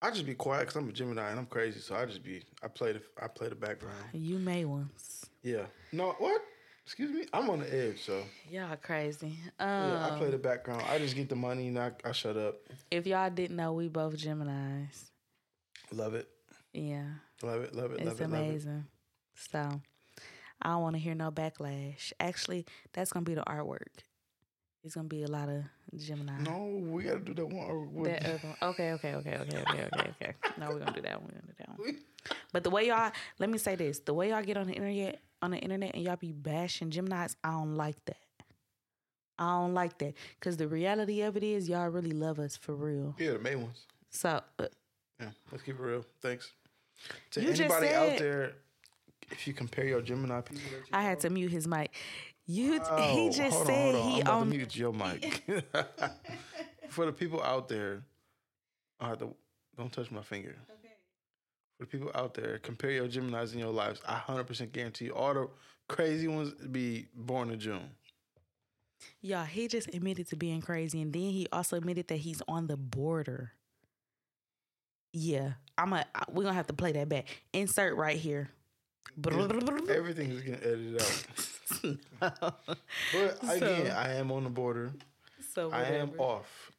[0.00, 2.42] I just be quiet because I'm a Gemini and I'm crazy, so I just be.
[2.62, 3.02] I play the.
[3.20, 3.96] I play the background.
[4.12, 5.26] You may once.
[5.42, 5.66] Yeah.
[5.92, 6.14] No.
[6.18, 6.40] What?
[6.84, 7.26] Excuse me.
[7.34, 9.38] I'm on the edge, so Y'all crazy.
[9.58, 10.08] Um, yeah.
[10.10, 10.82] I play the background.
[10.88, 12.54] I just get the money and I, I shut up.
[12.90, 15.10] if y'all didn't know, we both Geminis.
[15.92, 16.28] Love it.
[16.72, 17.04] Yeah,
[17.42, 17.74] Love it.
[17.74, 18.00] Love it.
[18.00, 18.22] it's love it.
[18.22, 18.46] Love it.
[18.48, 18.86] amazing.
[19.34, 19.82] So,
[20.62, 22.12] I don't want to hear no backlash.
[22.20, 24.04] Actually, that's gonna be the artwork.
[24.84, 25.64] It's gonna be a lot of
[25.96, 26.40] Gemini.
[26.42, 28.02] No, we gotta do that one.
[28.04, 28.56] That other one.
[28.70, 30.32] Okay, okay, okay, okay, okay, okay, okay.
[30.58, 31.30] No, we're gonna do that one.
[31.32, 31.96] We're gonna do that one.
[32.52, 35.20] But the way y'all, let me say this: the way y'all get on the internet,
[35.42, 38.16] on the internet, and y'all be bashing Gemini's, I don't like that.
[39.38, 42.74] I don't like that because the reality of it is, y'all really love us for
[42.74, 43.14] real.
[43.18, 43.86] yeah, the main ones.
[44.10, 44.66] So, uh,
[45.20, 46.04] Yeah, let's keep it real.
[46.20, 46.50] Thanks.
[47.32, 48.52] To anybody out there,
[49.30, 51.94] if you compare your Gemini people, you I had to mute his mic.
[52.50, 54.10] You, Oh, he just hold on, said hold on.
[54.10, 54.48] he I'm about to on.
[54.48, 55.44] mute your mic.
[56.88, 58.02] For the people out there,
[58.98, 59.34] I have to,
[59.76, 60.56] don't touch my finger.
[61.76, 64.00] For the people out there, compare your Geminis in your lives.
[64.08, 65.48] I 100% guarantee you, all the
[65.88, 67.90] crazy ones be born in June.
[69.20, 72.66] Y'all, he just admitted to being crazy, and then he also admitted that he's on
[72.66, 73.52] the border.
[75.12, 76.04] Yeah, I'm a.
[76.30, 77.26] We're gonna have to play that back.
[77.52, 78.50] Insert right here.
[79.26, 81.26] Everything is getting edited out.
[82.20, 84.92] But again, So- I am on the border.
[85.54, 85.84] so whatever.
[85.84, 86.72] I am off.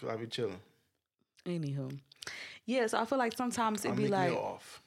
[0.00, 0.60] Cause I be chilling.
[1.46, 1.96] Anywho,
[2.66, 2.86] yeah.
[2.86, 4.82] So I feel like sometimes it'd be like, you off.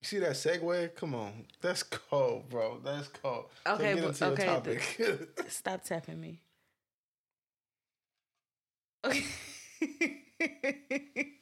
[0.00, 0.94] You see that segue?
[0.94, 2.78] Come on, that's cold, bro.
[2.84, 3.46] That's cold.
[3.66, 5.28] Okay, get but- into okay, topic.
[5.48, 6.40] stop tapping me.
[9.04, 9.24] Okay.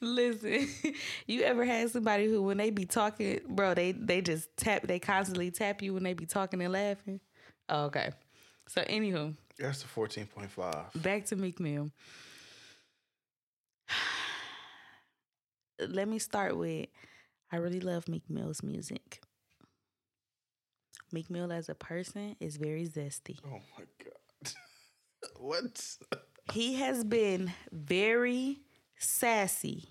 [0.00, 0.68] Listen,
[1.26, 4.98] you ever had somebody who, when they be talking, bro, they they just tap, they
[4.98, 7.20] constantly tap you when they be talking and laughing.
[7.68, 8.10] Oh, okay.
[8.68, 10.86] So, anywho, that's the fourteen point five.
[10.94, 11.90] back to Meek Mill.
[15.88, 16.86] Let me start with
[17.50, 19.20] I really love Meek Mill's music.
[21.12, 23.38] Meek Mill as a person is very zesty.
[23.46, 24.52] Oh my god.
[25.38, 25.96] what?
[26.52, 28.60] He has been very
[28.98, 29.84] sassy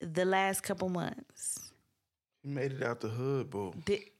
[0.00, 1.72] the last couple months.
[2.42, 3.54] He made it out the hood.
[3.84, 4.10] Did-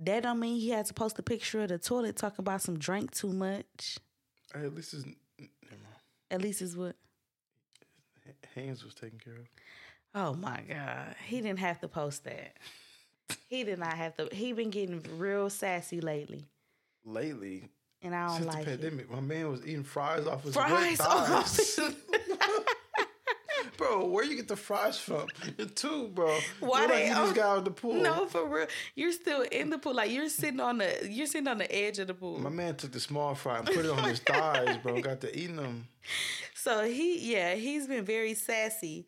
[0.00, 2.78] that don't mean he had to post a picture of the toilet talking about some
[2.78, 3.98] drink too much.
[4.54, 5.16] Hey, at least mind.
[6.30, 6.94] At least is what.
[8.54, 9.48] hands was taken care of.
[10.14, 11.14] Oh my God.
[11.26, 12.56] He didn't have to post that.
[13.48, 14.28] He did not have to.
[14.32, 16.44] He been getting real sassy lately.
[17.04, 17.68] Lately,
[18.02, 18.80] And I don't since like the it.
[18.80, 21.80] pandemic, my man was eating fries off his Fries off his-
[23.76, 25.26] bro, where you get the fries from?
[25.74, 26.38] Two, bro.
[26.60, 27.94] Why like they you just on- got out the pool?
[27.94, 28.66] No, for real.
[28.94, 29.94] You're still in the pool.
[29.94, 32.38] Like you're sitting on the you're sitting on the edge of the pool.
[32.38, 35.00] My man took the small fry and put it on his thighs, bro.
[35.00, 35.88] Got to eating them.
[36.54, 39.06] So he, yeah, he's been very sassy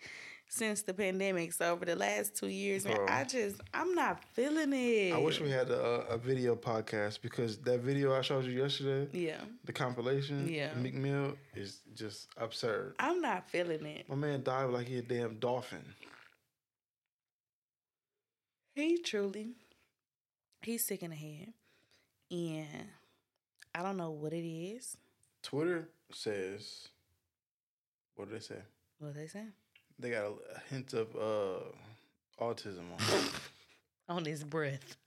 [0.51, 1.53] since the pandemic.
[1.53, 2.99] So over the last two years, man.
[3.09, 5.15] I just, I'm not feeling it.
[5.15, 9.09] I wish we had a, a video podcast because that video I showed you yesterday,
[9.13, 10.75] Yeah, the compilation, Yeah.
[10.75, 12.97] Meek Mill, is just absurd.
[12.99, 14.09] I'm not feeling it.
[14.09, 15.85] My man died like he a damn dolphin.
[18.75, 19.55] He truly,
[20.63, 21.53] he's sick in the head,
[22.31, 22.89] and
[23.75, 24.97] I don't know what it is.
[25.43, 26.89] Twitter says,
[28.17, 28.59] what do they say?
[28.99, 29.45] What they say
[30.01, 31.61] They got a, a hint of uh,
[32.43, 33.01] autism on.
[34.17, 34.97] on his breath.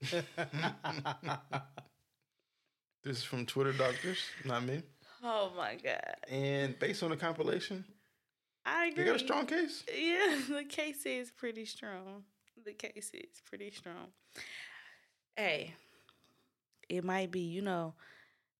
[3.02, 4.82] this is from Twitter doctors, not me.
[5.22, 7.84] Oh my god, And based on the compilation,
[8.64, 9.82] I they got a strong case.
[9.88, 12.24] Yeah, the case is pretty strong.
[12.64, 14.12] The case is pretty strong.
[15.36, 15.74] Hey,
[16.88, 17.94] it might be, you know,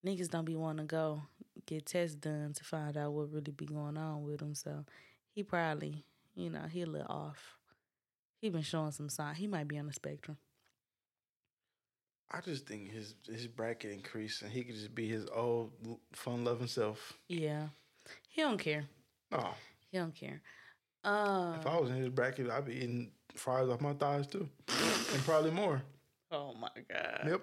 [0.04, 1.22] niggas don't be wanting to go
[1.66, 4.54] get tests done to find out what really be going on with him.
[4.54, 4.84] So
[5.30, 7.56] he probably, you know, he a little off.
[8.40, 9.34] He been showing some sign.
[9.34, 10.36] He might be on the spectrum.
[12.30, 15.72] I just think his his bracket increased and he could just be his old
[16.12, 17.12] fun loving self.
[17.28, 17.68] Yeah,
[18.28, 18.84] he don't care.
[19.30, 19.54] No,
[19.90, 20.40] He don't care.
[21.04, 24.48] Um, if I was in his bracket, I'd be eating fries off my thighs too,
[24.68, 25.82] and probably more.
[26.32, 27.20] oh my god.
[27.28, 27.40] Yep,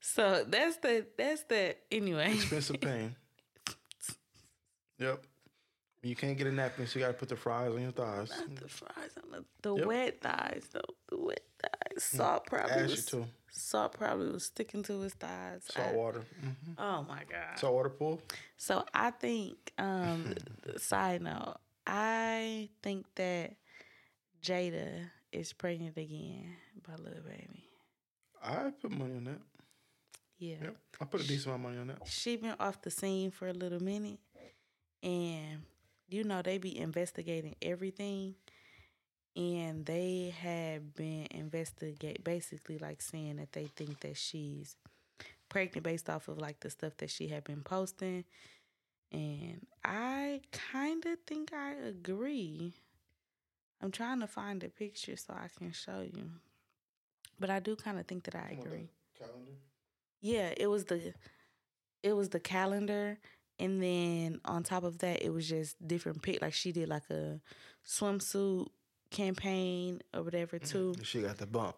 [0.00, 2.34] So that's the that's the anyway.
[2.34, 3.16] expensive pain.
[4.98, 5.24] Yep.
[6.04, 8.30] You can't get a napkin, so you gotta put the fries on your thighs.
[8.30, 9.86] Not the fries on the, the Yep.
[9.86, 10.80] wet thighs though.
[11.08, 12.04] The wet thighs.
[12.04, 13.26] Salt probably Ashy was too.
[13.50, 15.62] salt probably was sticking to his thighs.
[15.64, 16.22] Salt I- water.
[16.40, 17.58] hmm oh my god.
[17.58, 18.20] Salt water pool.
[18.58, 20.34] So I think um
[20.76, 23.56] side note, I think that
[24.42, 26.54] Jayda is pregnant again
[26.86, 27.64] by Lil Baby.
[28.42, 29.40] I put money on that.
[30.38, 30.56] Yeah.
[30.64, 32.06] Yep, I put a decent amount of money on that.
[32.08, 34.18] She been off the scene for a little minute
[35.02, 35.62] and
[36.08, 38.34] you know they be investigating everything
[39.36, 44.76] and they have been investigate basically like saying that they think that she's
[45.48, 48.24] pregnant based off of like the stuff that she had been posting
[49.12, 52.74] and I kind of think I agree.
[53.80, 56.30] I'm trying to find a picture so I can show you.
[57.38, 58.90] But I do kind of think that I agree.
[59.16, 59.52] Calendar.
[60.20, 61.14] Yeah, it was the
[62.02, 63.18] it was the calendar
[63.58, 67.08] and then on top of that it was just different pic like she did like
[67.10, 67.40] a
[67.86, 68.68] swimsuit
[69.10, 70.92] campaign or whatever mm-hmm.
[70.92, 70.94] too.
[71.02, 71.76] She got the bump.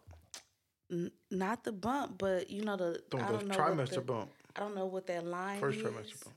[0.91, 4.31] N- not the bump, but you know the Don't I don't know trimester the, bump.
[4.55, 5.85] I don't know what that line First is.
[5.85, 6.37] trimester bump.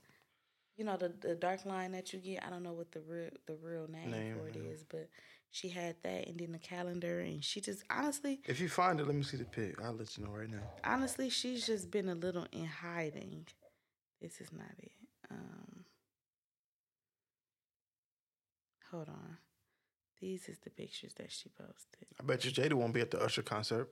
[0.76, 2.44] You know the the dark line that you get.
[2.44, 5.08] I don't know what the real the real name, Name, for it is, but
[5.50, 9.06] she had that and then the calendar and she just honestly If you find it,
[9.06, 9.82] let me see the pic.
[9.82, 10.62] I'll let you know right now.
[10.84, 13.46] honestly, she's just been a little in hiding.
[14.20, 14.92] This is not it.
[15.30, 15.84] Um,
[18.90, 19.38] hold on.
[20.20, 22.06] These is the pictures that she posted.
[22.20, 23.90] I bet you Jayda won't be at the Usher concert.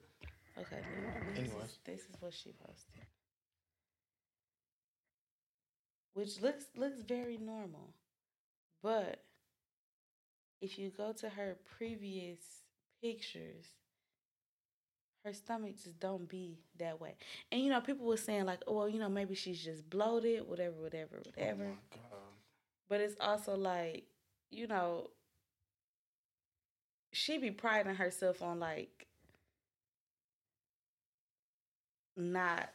[0.59, 0.81] Okay.
[1.31, 1.65] This Anyways.
[1.71, 3.07] is, this is what she posted,
[6.15, 7.95] which looks looks very normal,
[8.83, 9.23] but
[10.61, 12.39] if you go to her previous
[13.01, 13.67] pictures,
[15.29, 17.15] her stomach just don't be that way.
[17.53, 20.49] And you know, people were saying like, oh, well, you know, maybe she's just bloated,
[20.49, 21.65] whatever, whatever, whatever.
[21.65, 22.21] Oh my God.
[22.89, 24.05] But it's also like,
[24.51, 25.11] you know,
[27.13, 29.07] she be priding herself on like
[32.17, 32.71] not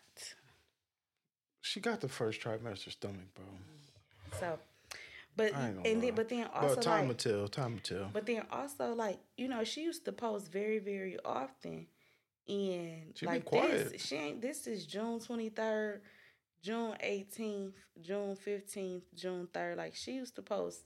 [1.61, 3.45] She got the first trimester stomach, bro.
[4.39, 4.59] so
[5.35, 7.47] but I ain't gonna and then but then also time will like tell.
[7.47, 8.09] Time will tell.
[8.13, 11.87] but then also like, you know, she used to post very, very often
[12.47, 16.01] and She like this she ain't this is June twenty third,
[16.62, 19.77] June eighteenth, June fifteenth, June third.
[19.77, 20.82] Like she used to post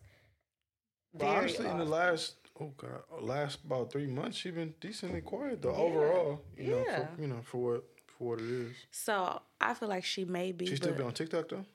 [1.13, 5.61] But honestly, in the last oh god, last about three months, she been decently quiet
[5.61, 5.71] though.
[5.71, 5.77] Yeah.
[5.77, 7.07] Overall, you know, Yeah.
[7.15, 8.75] for, you know, for what for what it is.
[8.91, 11.65] So I feel like she may be, She still be on TikTok though.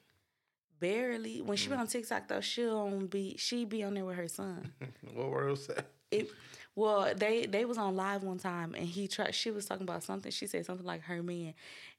[0.81, 1.41] barely.
[1.41, 1.81] When she be Mm.
[1.81, 3.37] on TikTok though, she won't be.
[3.37, 4.73] She be on there with her son.
[5.15, 5.69] what were else?
[6.11, 6.31] It.
[6.75, 9.35] Well, they they was on live one time, and he tried.
[9.35, 10.33] She was talking about something.
[10.33, 11.55] She said something like her man,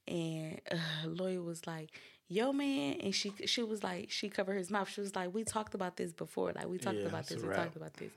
[0.07, 1.91] and uh, Loyal was like,
[2.27, 4.89] "Yo, man," and she she was like, she covered his mouth.
[4.89, 6.53] She was like, "We talked about this before.
[6.53, 7.43] Like we talked Yeah, about this.
[7.43, 8.11] We talked about this."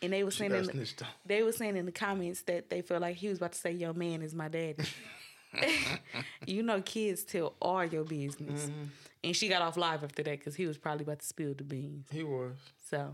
[0.00, 0.88] And they were saying in the,
[1.24, 3.72] they was saying in the comments that they felt like he was about to say,
[3.72, 4.84] "Yo, man is my daddy."
[6.46, 8.66] you know, kids tell all your business.
[8.70, 8.88] Mhm.
[9.24, 11.64] And she got off live after that because he was probably about to spill the
[11.64, 12.06] beans.
[12.12, 12.54] He was.
[12.90, 13.12] So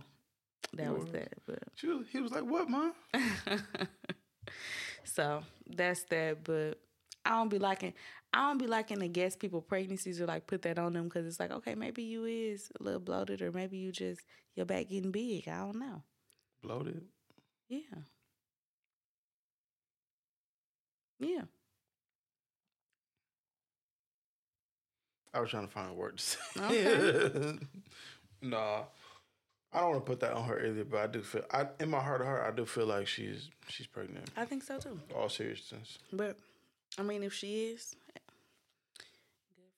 [0.75, 1.13] that was was.
[1.13, 1.33] that.
[1.47, 2.93] But She was, he was like, "What, mom?"
[5.05, 6.45] so that's that.
[6.45, 6.79] But
[7.25, 7.95] I don't be liking.
[8.33, 11.27] I don't be liking to guess people pregnancies or like put that on them because
[11.27, 14.23] it's like okay maybe you is a little bloated or maybe you just
[14.55, 15.49] your back getting big.
[15.49, 16.03] I don't know.
[16.63, 17.05] Bloated.
[17.69, 18.03] Yeah.
[21.19, 21.45] Yeah.
[25.35, 26.39] I was trying to find a word to say.
[26.59, 27.59] Okay.
[28.43, 28.85] nah,
[29.75, 30.85] I don't want to put that on her either.
[30.85, 33.49] But I do feel, I in my heart of heart, I do feel like she's
[33.69, 34.31] she's pregnant.
[34.37, 35.01] I think so too.
[35.15, 35.99] All seriousness.
[36.13, 36.37] But
[36.99, 38.23] I mean, if she is, good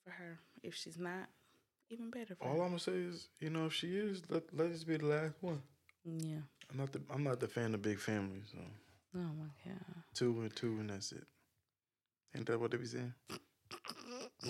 [0.03, 0.39] for her.
[0.63, 1.27] If she's not,
[1.89, 2.61] even better for All her.
[2.63, 5.35] I'm gonna say is, you know, if she is, let let this be the last
[5.41, 5.61] one.
[6.03, 6.39] Yeah.
[6.71, 8.45] I'm not the I'm not the fan of big families.
[8.51, 8.57] So
[9.17, 9.79] Oh my god.
[10.13, 11.23] two and two and that's it.
[12.35, 13.13] Ain't that what they be saying?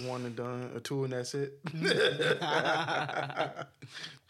[0.03, 1.57] One and done, a two and that's it.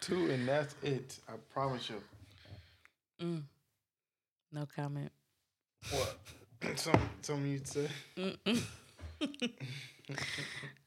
[0.01, 1.17] two and that's it.
[1.27, 1.95] I promise you.
[3.19, 3.41] Mm.
[4.51, 5.11] No comment.
[5.89, 6.17] What?
[6.75, 7.87] Some something you'd say?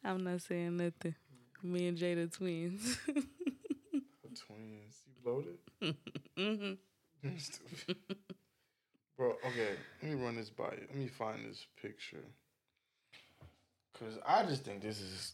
[0.04, 1.14] I'm not saying nothing.
[1.62, 2.98] Me and Jayda twins.
[3.08, 5.02] Twins.
[5.06, 5.58] You bloated?
[6.36, 6.74] hmm
[7.36, 7.96] Stupid.
[9.16, 9.70] Bro, okay,
[10.02, 10.86] let me run this by you.
[10.88, 12.24] Let me find this picture.
[13.98, 15.32] Cause I just think this is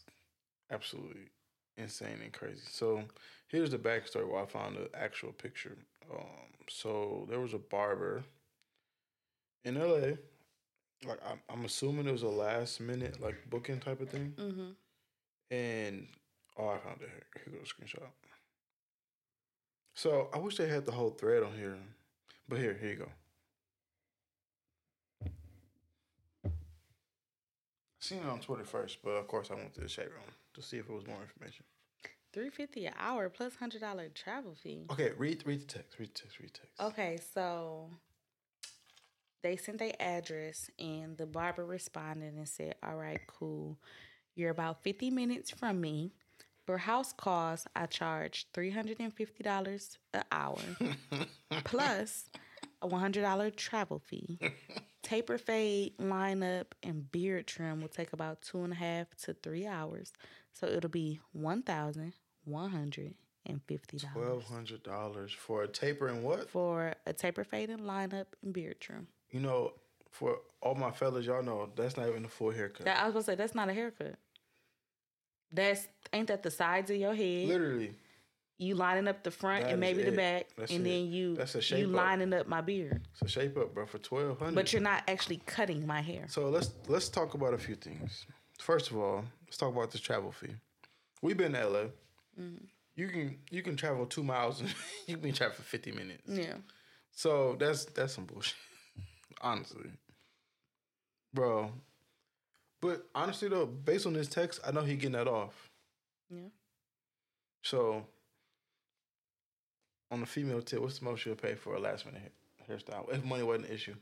[0.71, 1.29] absolutely
[1.77, 2.61] insane and crazy.
[2.71, 3.03] So
[3.47, 5.77] here's the backstory why I found the actual picture.
[6.11, 6.25] Um,
[6.69, 8.23] so there was a barber
[9.63, 10.15] in LA.
[11.05, 14.33] Like I'm, I'm assuming it was a last minute like booking type of thing.
[14.37, 14.71] hmm
[15.51, 16.07] And
[16.57, 17.43] oh, I found it here.
[17.45, 18.07] Here goes a screenshot.
[19.93, 21.77] So I wish they had the whole thread on here,
[22.49, 23.09] but here, here you go.
[28.05, 30.61] Seen it on Twitter first, but of course I went to the chat room to
[30.61, 31.65] see if it was more information.
[32.33, 34.85] Three fifty an hour plus hundred dollar travel fee.
[34.91, 35.97] Okay, read read the text.
[35.97, 36.39] Read the text.
[36.39, 36.81] Read the text.
[36.81, 37.89] Okay, so
[39.41, 43.79] they sent their address and the barber responded and said, All right, cool.
[44.35, 46.11] You're about 50 minutes from me.
[46.67, 50.57] For house calls, I charge $350 an hour
[51.63, 52.29] plus
[52.85, 54.39] a $100 travel fee.
[55.03, 59.67] Taper fade, lineup, and beard trim will take about two and a half to three
[59.67, 60.11] hours.
[60.51, 63.13] So it'll be $1,150
[64.13, 66.49] Twelve hundred dollars for a taper and what?
[66.49, 69.07] for a taper fade and lineup and beard trim.
[69.29, 69.73] You know,
[70.09, 72.85] for all my fellas, y'all know that's not even a full haircut.
[72.85, 74.15] That I was gonna say that's not a haircut.
[75.51, 77.47] That's ain't that the sides of your head?
[77.47, 77.93] Literally,
[78.57, 80.89] You lining up the front That and maybe the back, That's and it.
[80.89, 81.93] then you That's a you shape up.
[81.93, 83.01] lining up my beard.
[83.11, 84.55] it's a shape up, bro, for twelve hundred.
[84.55, 86.25] But you're not actually cutting my hair.
[86.29, 88.25] So let's let's talk about a few things.
[88.59, 90.55] First of all, let's talk about this travel fee.
[91.21, 91.79] We've been to LA.
[92.39, 92.63] Mm-hmm.
[92.95, 94.73] You can you can travel two miles and
[95.07, 96.23] you can travel for fifty minutes.
[96.29, 96.53] Yeah.
[97.11, 98.55] So that's that's some bullshit.
[99.41, 99.89] honestly.
[101.33, 101.73] Bro.
[102.81, 105.69] But honestly though, based on this text, I know he getting that off.
[106.29, 106.47] Yeah.
[107.63, 108.05] So
[110.11, 112.21] on the female tip, what's the most you'll pay for a last minute
[112.67, 113.11] hair- hairstyle?
[113.13, 113.95] If money wasn't an issue.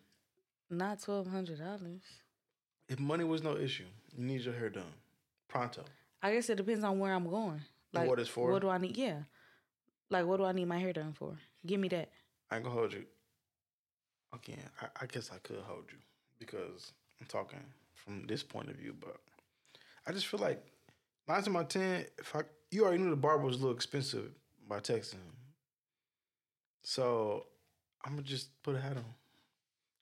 [0.69, 2.01] Not twelve hundred dollars.
[2.89, 3.85] If money was no issue,
[4.15, 4.93] you need your hair done.
[5.47, 5.83] Pronto.
[6.21, 7.61] I guess it depends on where I'm going.
[7.93, 8.51] And what it's for?
[8.51, 8.97] What do I need?
[8.97, 9.19] Yeah.
[10.09, 11.37] Like what do I need my hair done for?
[11.65, 12.09] Give me that.
[12.49, 13.05] I ain't gonna hold you.
[14.33, 15.97] Again, I, I guess I could hold you
[16.39, 17.59] because I'm talking
[17.93, 19.17] from this point of view, but
[20.07, 20.63] I just feel like
[21.27, 24.31] nine to my ten, if I you already knew the barber was a little expensive
[24.67, 25.33] by texting him.
[26.83, 27.45] So
[28.05, 29.05] I'm gonna just put a hat on.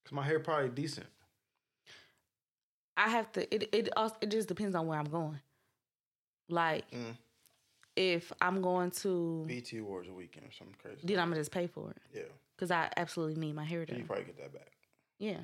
[0.04, 1.08] Cause my hair probably decent.
[2.98, 3.54] I have to.
[3.54, 5.40] It it also, it just depends on where I'm going.
[6.50, 7.16] Like Mm.
[7.96, 11.02] if I'm going to, BET Awards a weekend or something crazy.
[11.04, 12.24] then I'm gonna just pay for it Yeah.
[12.56, 14.00] because I absolutely need my hair done.
[14.00, 14.72] You probably get that back.
[15.20, 15.40] Yeah.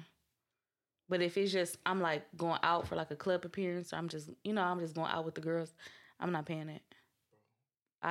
[1.09, 4.09] But if it's just I'm like going out for like a club appearance, or I'm
[4.09, 5.73] just you know I'm just going out with the girls,
[6.19, 6.81] I'm not paying that.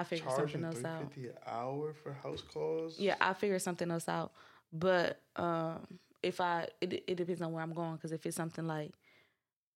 [0.00, 1.00] I figure something else out.
[1.00, 2.98] fifty an hour for house calls.
[2.98, 4.32] Yeah, I figure something else out.
[4.72, 5.86] But um,
[6.22, 7.94] if I, it, it depends on where I'm going.
[7.96, 8.92] Because if it's something like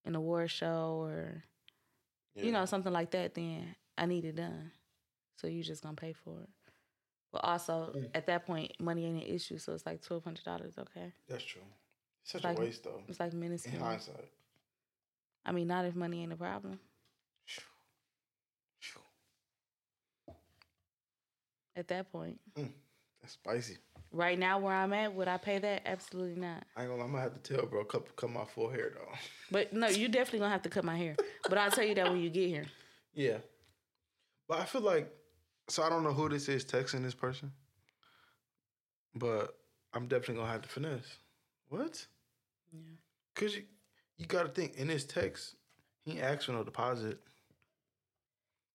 [0.04, 1.44] an award show or
[2.34, 4.70] you know something like that, then I need it done.
[5.36, 6.48] So you're just gonna pay for it.
[7.32, 8.08] But also Mm.
[8.14, 9.58] at that point, money ain't an issue.
[9.58, 10.74] So it's like twelve hundred dollars.
[10.78, 11.62] Okay, that's true.
[12.22, 13.02] It's such Like- a waste though.
[13.08, 13.88] it's like minutes In minuscule.
[13.90, 14.30] hindsight.
[15.46, 16.78] I mean, not if money ain't a problem.
[21.76, 22.68] At that point, mm,
[23.22, 23.76] That's spicy.
[24.12, 25.82] right now where I'm at, would I pay that?
[25.86, 26.64] Absolutely not.
[26.76, 27.04] I ain't gonna.
[27.04, 29.12] I'm gonna have to tell bro, cut cut my full hair though.
[29.50, 31.16] But no, you definitely gonna have to cut my hair.
[31.48, 32.66] But I'll tell you that when you get here.
[33.14, 33.38] Yeah,
[34.48, 35.12] but I feel like
[35.68, 35.82] so.
[35.82, 37.52] I don't know who this is texting this person,
[39.14, 39.56] but
[39.94, 41.16] I'm definitely gonna have to finesse.
[41.68, 42.06] What?
[42.72, 42.80] Yeah.
[43.34, 43.62] Cause you
[44.16, 45.54] you got to think in his text,
[46.04, 47.18] he asked for no deposit.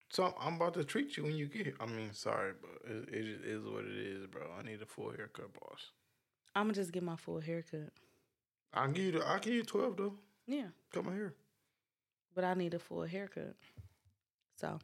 [0.10, 1.76] So I'm, about to treat you when you get here.
[1.80, 4.44] I mean, sorry, but it, it just is what it is, bro.
[4.58, 5.92] I need a full haircut, boss.
[6.56, 7.92] I'm gonna just get my full haircut.
[8.74, 10.14] I can give you the, I can give you twelve though.
[10.48, 11.34] Yeah, Cut my hair.
[12.34, 13.56] but I need a full haircut.
[14.58, 14.80] So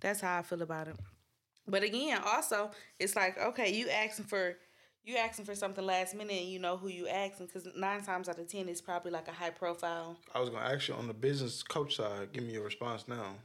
[0.00, 0.96] that's how I feel about it.
[1.68, 4.56] But again, also, it's like okay, you asking for
[5.04, 8.28] you asking for something last minute, and you know who you asking because nine times
[8.28, 10.16] out of ten, it's probably like a high profile.
[10.34, 12.32] I was gonna ask you on the business coach side.
[12.32, 13.36] Give me your response now.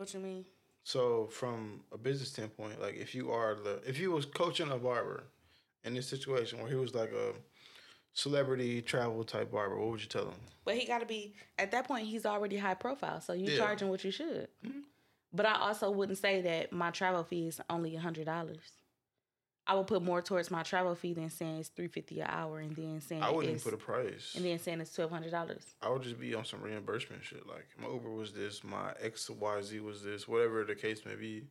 [0.00, 0.46] What you mean?
[0.82, 4.78] So from a business standpoint, like if you are the if you was coaching a
[4.78, 5.24] barber
[5.84, 7.34] in this situation where he was like a
[8.14, 10.40] celebrity travel type barber, what would you tell him?
[10.64, 12.06] But he got to be at that point.
[12.06, 13.58] He's already high profile, so you Yeah.
[13.58, 14.48] charging what you should.
[14.64, 14.80] Mm-hmm.
[15.34, 18.72] But I also wouldn't say that my travel fee is only a hundred dollars.
[19.70, 22.58] I would put more towards my travel fee than saying it's three fifty an hour,
[22.58, 24.32] and then saying I wouldn't it's, put a price.
[24.34, 25.64] and then saying it's twelve hundred dollars.
[25.80, 27.46] I would just be on some reimbursement shit.
[27.46, 31.14] Like my Uber was this, my X Y Z was this, whatever the case may
[31.14, 31.44] be.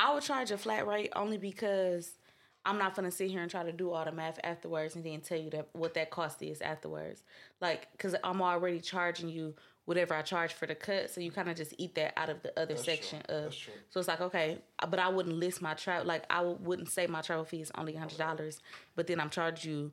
[0.00, 2.18] I would charge a flat rate only because
[2.66, 5.20] I'm not gonna sit here and try to do all the math afterwards and then
[5.20, 7.22] tell you that what that cost is afterwards.
[7.60, 11.48] Like, cause I'm already charging you whatever I charge for the cut, so you kind
[11.48, 13.36] of just eat that out of the other section true.
[13.36, 13.44] of.
[13.44, 13.68] That's.
[13.90, 14.58] So it's like okay,
[14.88, 16.06] but I wouldn't list my travel.
[16.06, 18.60] Like I wouldn't say my travel fee is only hundred dollars,
[18.96, 19.92] but then I'm charged you.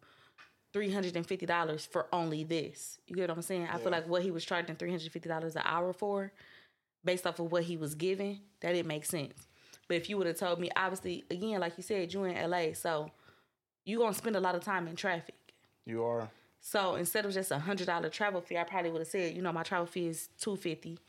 [0.74, 2.98] Three hundred and fifty dollars for only this.
[3.06, 3.68] You get what I'm saying?
[3.70, 6.32] I feel like what he was charging three hundred fifty dollars an hour for,
[7.04, 9.48] based off of what he was giving, that it makes sense.
[9.90, 12.72] But if you would have told me, obviously, again, like you said, you in LA,
[12.72, 13.12] so
[13.84, 15.36] you gonna spend a lot of time in traffic.
[15.86, 16.30] You are.
[16.62, 19.42] So instead of just a hundred dollar travel fee, I probably would have said, you
[19.42, 21.00] know, my travel fee is two fifty.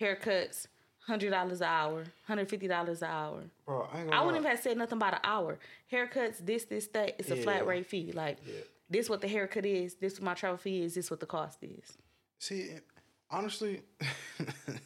[0.00, 0.66] Haircuts,
[1.06, 3.44] hundred dollars an hour, hundred fifty dollars an hour.
[3.64, 5.58] Bro, I ain't I wouldn't have said nothing about an hour.
[5.92, 7.14] Haircuts, this, this, that.
[7.18, 8.10] It's a flat rate fee.
[8.12, 8.54] Like Yeah.
[8.90, 9.94] this, what the haircut is.
[9.94, 10.94] This, what my travel fee is.
[10.94, 11.96] This, what the cost is.
[12.40, 12.70] See,
[13.30, 13.82] honestly,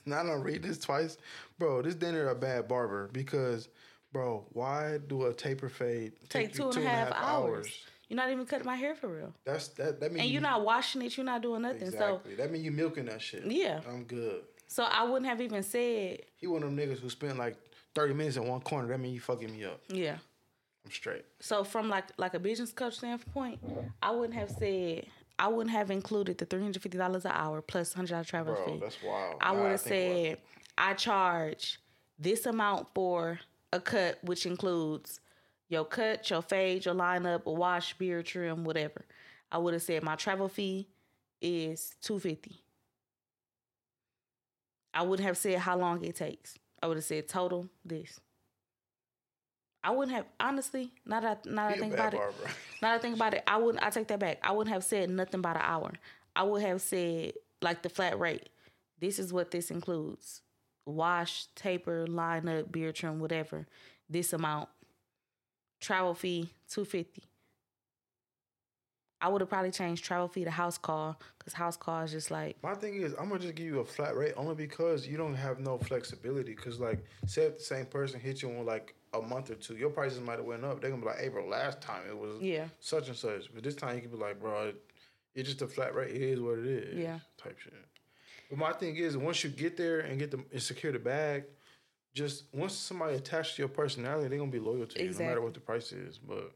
[0.05, 1.17] now that I read this twice,
[1.59, 3.69] bro, this dinner a bad barber because,
[4.13, 7.69] bro, why do a taper fade Take two and a half hours.
[8.09, 10.01] You're not even cutting my hair for real, That's that.
[10.01, 11.17] That means and you're not washing it.
[11.17, 11.83] You're not doing nothing.
[11.83, 12.35] exactly.
[12.37, 13.45] that means you milking that shit.
[13.47, 13.81] Yeah.
[13.89, 14.43] I'm good.
[14.67, 17.57] So, so I wouldn't have even said, He one of them niggas who spent like
[17.95, 18.89] thirty minutes in one corner.
[18.89, 19.81] That mean you fucking me up.
[19.89, 20.17] yeah.
[20.87, 21.25] I'm straight.
[21.41, 23.59] So from like like a business coach standpoint,
[24.03, 25.05] I wouldn't have said
[25.39, 28.55] I wouldn't have included the three hundred fifty dollars an hour plus hundred dollar travel
[28.55, 28.79] Bro, fee.
[28.81, 29.37] that's wild.
[29.43, 30.39] I would have said
[30.79, 31.79] I charge
[32.19, 33.39] this amount for
[33.73, 35.21] a cut, which includes
[35.69, 39.05] your cut, your fade, your lineup, a wash, beard trim, whatever.
[39.51, 40.89] I would have said my travel fee
[41.41, 42.63] is two fifty.
[44.95, 46.57] I wouldn't have said how long it takes.
[46.83, 48.21] I would have said total this.
[49.83, 50.93] I wouldn't have honestly.
[51.07, 52.21] Now that now that I think about it,
[52.83, 53.85] now that I think about it, I wouldn't.
[53.85, 54.39] I take that back.
[54.43, 55.93] I wouldn't have said nothing about an hour.
[56.35, 58.49] I would have said like the flat rate.
[59.01, 60.43] This is what this includes:
[60.85, 63.67] wash, taper, lineup, beard trim, whatever.
[64.11, 64.69] This amount.
[65.81, 67.23] Travel fee two fifty.
[69.21, 72.31] I would have probably changed travel fee to house call because house call is just
[72.31, 75.17] like My thing is, I'm gonna just give you a flat rate only because you
[75.17, 76.55] don't have no flexibility.
[76.55, 79.77] Cause like, say if the same person hit you on like a month or two,
[79.77, 80.81] your prices might have went up.
[80.81, 83.65] They're gonna be like, "Hey, bro, last time it was yeah, such and such," but
[83.65, 84.75] this time you can be like, "Bro,
[85.35, 86.15] it's just a flat rate.
[86.15, 87.19] It is what it is." Yeah.
[87.39, 87.73] type shit.
[88.51, 91.45] But my thing is, once you get there and get the and secure the bag,
[92.15, 95.41] just once somebody attached to your personality, they're gonna be loyal to you, no matter
[95.41, 96.19] what the price is.
[96.19, 96.53] But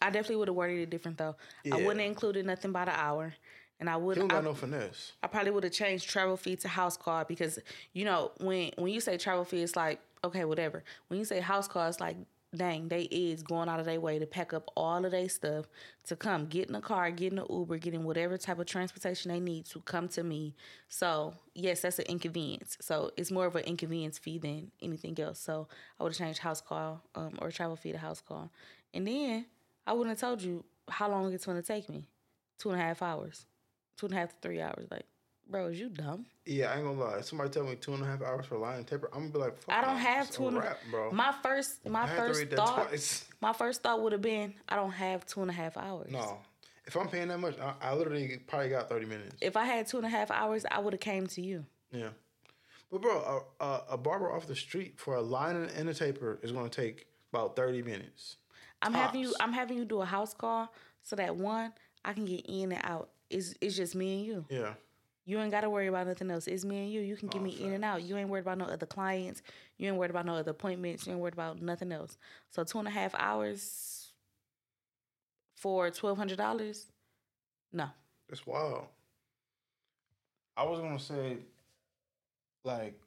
[0.00, 1.36] I definitely would have worded it different though.
[1.70, 3.34] I wouldn't have included nothing by the hour,
[3.80, 4.16] and I would.
[4.16, 5.12] he don't I, got no finesse.
[5.22, 7.58] I probably would have changed travel fee to house call because
[7.92, 10.84] you know when when you say travel fee, it's like okay, whatever.
[11.08, 12.16] When you say house call, it's like
[12.56, 15.66] dang, they is going out of their way to pack up all of their stuff
[16.06, 18.66] to come get in a car, get in an Uber, get in whatever type of
[18.66, 20.54] transportation they need to come to me.
[20.88, 22.78] So yes, that's an inconvenience.
[22.80, 25.38] So it's more of an inconvenience fee than anything else.
[25.38, 25.68] So
[26.00, 28.50] I would have changed house call um, or travel fee to house call,
[28.94, 29.46] and then
[29.86, 32.08] I wouldn't have told you how long it's going to take me.
[32.58, 33.46] Two and a half hours,
[33.96, 34.88] two and a half to three hours.
[34.90, 35.06] Like,
[35.48, 36.26] bro, is you dumb?
[36.46, 37.18] Yeah, I ain't gonna lie.
[37.18, 39.20] If somebody tell me two and a half hours for a line and taper, I'm
[39.20, 41.10] gonna be like, Fuck I don't have it's two and a wrap, bro.
[41.12, 45.26] My first, my I first thought, my first thought would have been, I don't have
[45.26, 46.10] two and a half hours.
[46.10, 46.38] No,
[46.86, 49.36] if I'm paying that much, I, I literally probably got thirty minutes.
[49.40, 51.64] If I had two and a half hours, I would have came to you.
[51.92, 52.08] Yeah,
[52.90, 56.38] but bro, a, a, a barber off the street for a line and- a taper
[56.42, 58.36] is gonna take about thirty minutes.
[58.80, 59.34] I'm having you.
[59.40, 60.72] I'm having you do a house call
[61.02, 61.72] so that one,
[62.04, 63.10] I can get in and out.
[63.30, 64.44] It's it's just me and you.
[64.48, 64.74] Yeah,
[65.28, 66.46] You ain't got to worry about nothing else.
[66.46, 67.02] It's me and you.
[67.02, 68.02] You can get Oh, me in and out.
[68.02, 69.42] You ain't worried about no other clients.
[69.76, 71.06] You ain't worried about no other appointments.
[71.06, 72.16] You ain't worried about nothing else.
[72.48, 74.06] So two and a half hours,
[75.54, 76.86] for twelve hundred dollars.
[77.74, 77.88] No.
[78.30, 78.86] It's wild.
[80.56, 81.36] I was gonna say,
[82.64, 82.98] like,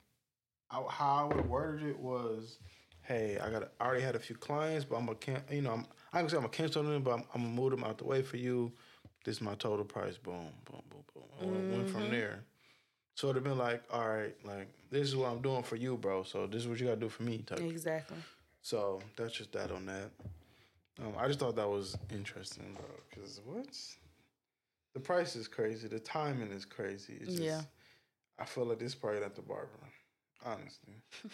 [0.70, 2.60] I, how I would worded it was,
[3.02, 5.72] "Hey, I got, I already had a few clients, but I'm gonna, can, you know,
[5.72, 7.98] I'm, I can say I'm gonna cancel them, but I'm, I'm gonna move them out
[7.98, 8.72] the way for you.
[9.24, 10.18] This is my total price.
[10.18, 11.24] Boom, boom, boom, boom.
[11.42, 12.44] And went- went from there.
[13.16, 15.98] So it'd have been like, all right, like this is what I'm doing for you,
[15.98, 16.24] bro.
[16.24, 17.40] So this is what you gotta do for me.
[17.40, 17.60] Type.
[17.60, 18.18] Exactly.
[18.62, 20.10] So that's just that on that.
[21.00, 22.86] Um, I just thought that was interesting, bro.
[23.10, 23.68] Because what?
[24.94, 25.88] The price is crazy.
[25.88, 27.14] The timing is crazy.
[27.20, 27.62] It's just, Yeah.
[28.40, 29.70] I feel like this probably not the barber,
[30.46, 30.94] honestly.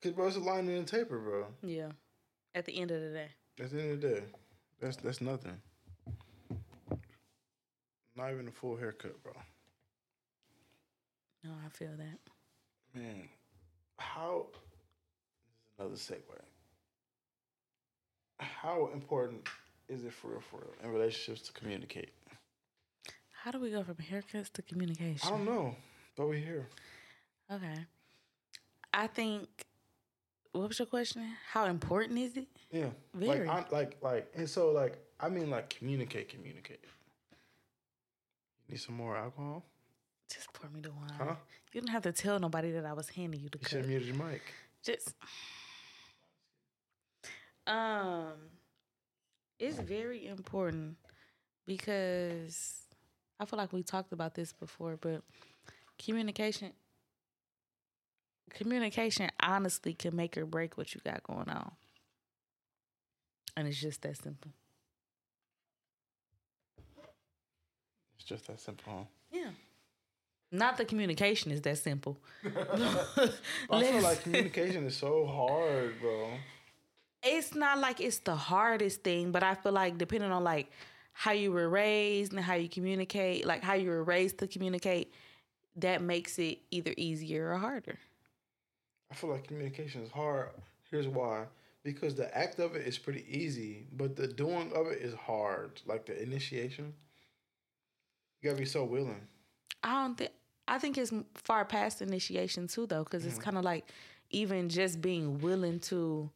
[0.00, 1.46] Because bro, it's a line and a taper, bro.
[1.62, 1.90] Yeah.
[2.54, 3.28] At the end of the day.
[3.62, 4.22] At the end of the day,
[4.80, 5.60] that's that's nothing.
[8.20, 9.32] Not even a full haircut, bro.
[11.42, 12.18] No, I feel that.
[12.94, 13.26] Man,
[13.96, 14.48] how?
[15.78, 16.38] This is another segue.
[18.38, 19.48] How important
[19.88, 22.10] is it for real, for real, in relationships to communicate?
[23.42, 25.26] How do we go from haircuts to communication?
[25.26, 25.74] I don't know,
[26.14, 26.68] but we're here.
[27.50, 27.86] Okay.
[28.92, 29.48] I think.
[30.52, 31.24] What was your question?
[31.52, 32.48] How important is it?
[32.70, 33.46] Yeah, Very.
[33.46, 36.84] like, I, like, like, and so, like, I mean, like, communicate, communicate.
[38.70, 39.64] Need some more alcohol?
[40.32, 41.10] Just pour me the wine.
[41.18, 41.34] Huh?
[41.72, 43.88] You didn't have to tell nobody that I was handing you the You should have
[43.88, 44.42] muted your mic.
[44.84, 45.14] Just.
[47.66, 48.32] Um,
[49.58, 50.96] it's very important
[51.66, 52.86] because
[53.40, 55.22] I feel like we talked about this before, but
[55.98, 56.72] communication
[58.52, 61.72] communication honestly can make or break what you got going on.
[63.56, 64.52] And it's just that simple.
[68.30, 68.92] Just that simple.
[68.92, 69.04] Huh?
[69.32, 69.50] Yeah.
[70.52, 72.16] Not the communication is that simple.
[73.70, 76.30] I feel like communication is so hard, bro.
[77.22, 80.70] it's not like it's the hardest thing, but I feel like depending on like
[81.12, 85.12] how you were raised and how you communicate, like how you were raised to communicate,
[85.76, 87.98] that makes it either easier or harder.
[89.10, 90.50] I feel like communication is hard.
[90.90, 91.46] Here's why.
[91.82, 95.80] Because the act of it is pretty easy, but the doing of it is hard.
[95.86, 96.92] Like the initiation.
[98.40, 99.20] You gotta be so willing.
[99.82, 100.30] I don't think
[100.70, 103.44] I think it's far past initiation too, though, because it's mm-hmm.
[103.44, 103.86] kind of like
[104.30, 106.30] even just being willing to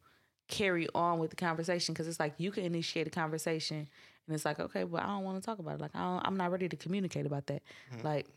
[0.49, 1.93] carry on with the conversation.
[1.93, 3.87] Because it's like you can initiate a conversation,
[4.27, 5.81] and it's like, okay, well, I don't want to talk about it.
[5.81, 7.63] Like I don't, I'm not ready to communicate about that.
[7.93, 8.05] Mm-hmm.
[8.05, 8.27] Like,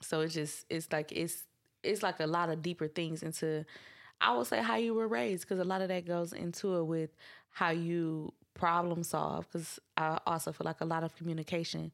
[0.00, 1.44] so it's just it's like it's
[1.82, 3.64] it's like a lot of deeper things into.
[4.18, 6.84] I would say how you were raised because a lot of that goes into it
[6.84, 7.10] with
[7.50, 9.46] how you problem solve.
[9.52, 11.92] Because I also feel like a lot of communication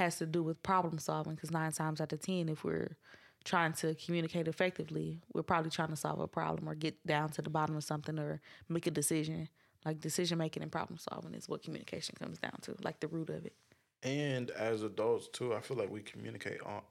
[0.00, 2.96] has to do with problem solving because nine times out of ten if we're
[3.44, 7.40] trying to communicate effectively we're probably trying to solve a problem or get down to
[7.42, 9.48] the bottom of something or make a decision
[9.86, 13.30] like decision making and problem solving is what communication comes down to like the root
[13.30, 13.54] of it
[14.02, 16.82] And as adults too, I feel like we communicate on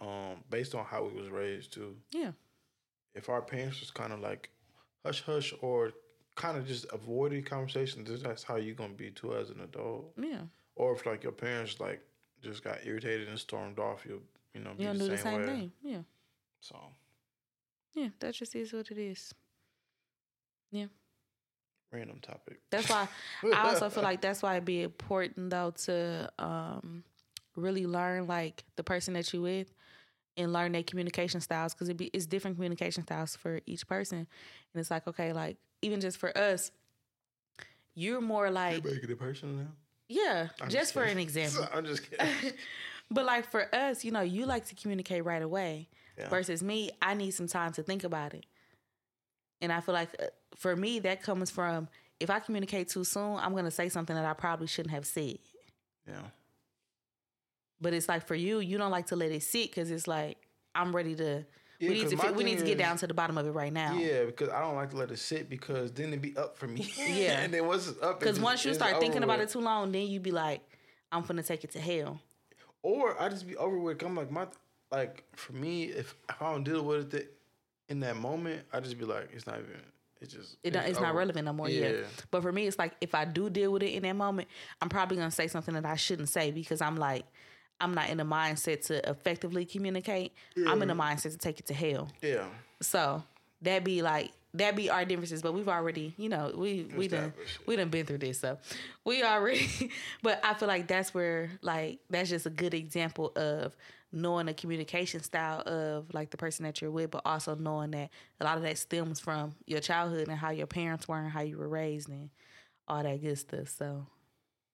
[0.00, 1.96] um based on how we was raised too.
[2.12, 2.32] yeah
[3.14, 4.50] If our parents was kind of like
[5.04, 5.92] hush hush or
[6.34, 10.04] kind of just avoided conversations, that's how you gonna be too as an adult.
[10.16, 10.42] yeah
[10.74, 12.00] Or if like your parents like
[12.42, 14.22] just got irritated and stormed off, you'll
[14.54, 15.46] you know be you don't the do same, the same way.
[15.46, 16.02] thing yeah
[16.60, 16.76] So
[17.94, 19.32] yeah that just is what it is
[20.70, 20.86] Yeah.
[21.92, 22.60] random topic.
[22.70, 23.06] That's why
[23.54, 27.04] I also feel like that's why it'd be important though to um,
[27.56, 29.72] really learn like the person that you with
[30.38, 34.18] and learn their communication styles because it be it's different communication styles for each person.
[34.18, 36.70] And it's like, okay, like even just for us,
[37.94, 39.72] you're more like You're making it personal now.
[40.12, 41.66] Yeah, I'm just for an example.
[41.72, 42.52] I'm just kidding.
[43.10, 45.88] but like for us, you know, you like to communicate right away.
[46.18, 46.28] Yeah.
[46.28, 48.44] Versus me, I need some time to think about it.
[49.62, 51.88] And I feel like uh, for me, that comes from
[52.20, 55.38] if I communicate too soon, I'm gonna say something that I probably shouldn't have said.
[56.06, 56.28] yeah.
[57.80, 60.36] But it's like for you, you don't like to let it sit because it's like
[60.74, 61.44] I'm ready to.
[61.82, 62.16] Yeah, we need to.
[62.16, 63.94] fi- We need to get is- down to the bottom of it right now.
[63.94, 66.68] Yeah, because I don't like to let it sit because then it'd be up for
[66.68, 66.88] me.
[66.96, 67.40] Yeah.
[67.40, 69.48] and then once it's up, it Because just- once you start thinking about with.
[69.48, 70.60] it too long, then you be like,
[71.10, 72.20] I'm gonna take it to hell.
[72.82, 74.02] or I just be over with.
[74.02, 74.46] I'm like my
[74.92, 77.34] like for me, if, if I don't deal with it
[77.88, 79.80] in that moment, I just be like, it's not even.
[80.20, 81.68] It's just It don't, it's not relevant no more.
[81.68, 81.88] Yeah.
[81.88, 81.96] Yeah.
[82.30, 84.46] But for me, it's like if I do deal with it in that moment,
[84.80, 87.24] I'm probably gonna say something that I shouldn't say because I'm like,
[87.82, 90.32] I'm not in the mindset to effectively communicate.
[90.68, 92.08] I'm in the mindset to take it to hell.
[92.22, 92.46] Yeah,
[92.80, 93.22] So
[93.62, 95.42] that be like that be our differences.
[95.42, 97.32] But we've already, you know, we we done
[97.66, 98.40] we done been through this.
[98.40, 98.58] So
[99.04, 99.90] we already.
[100.22, 103.76] but I feel like that's where like that's just a good example of
[104.12, 108.10] knowing the communication style of like the person that you're with, but also knowing that
[108.40, 111.40] a lot of that stems from your childhood and how your parents were and how
[111.40, 112.28] you were raised and
[112.86, 113.68] all that good stuff.
[113.68, 114.06] So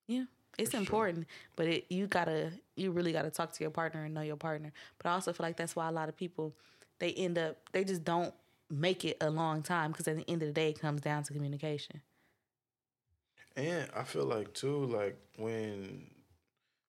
[0.08, 0.24] Yeah.
[0.58, 0.80] It's For sure.
[0.80, 4.36] important, but it you gotta you really gotta talk to your partner and know your
[4.36, 4.72] partner.
[4.98, 6.54] But I also feel like that's why a lot of people
[6.98, 8.34] they end up they just don't
[8.70, 11.22] make it a long time because at the end of the day it comes down
[11.22, 12.02] to communication.
[13.56, 16.10] And I feel like too, like when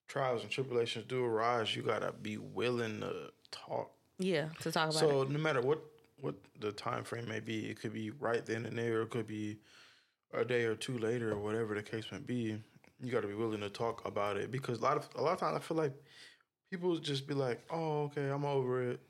[0.08, 3.92] trials and tribulations do arise, you gotta be willing to talk.
[4.18, 5.30] Yeah, to talk about So it.
[5.30, 5.80] no matter what
[6.20, 9.10] what the time frame may be, it could be right then and there, or it
[9.10, 9.58] could be
[10.32, 12.62] a day or two later, or whatever the case may be.
[13.02, 15.32] You got to be willing to talk about it because a lot of a lot
[15.32, 15.94] of times I feel like
[16.70, 19.00] people just be like, "Oh, okay, I'm over it,"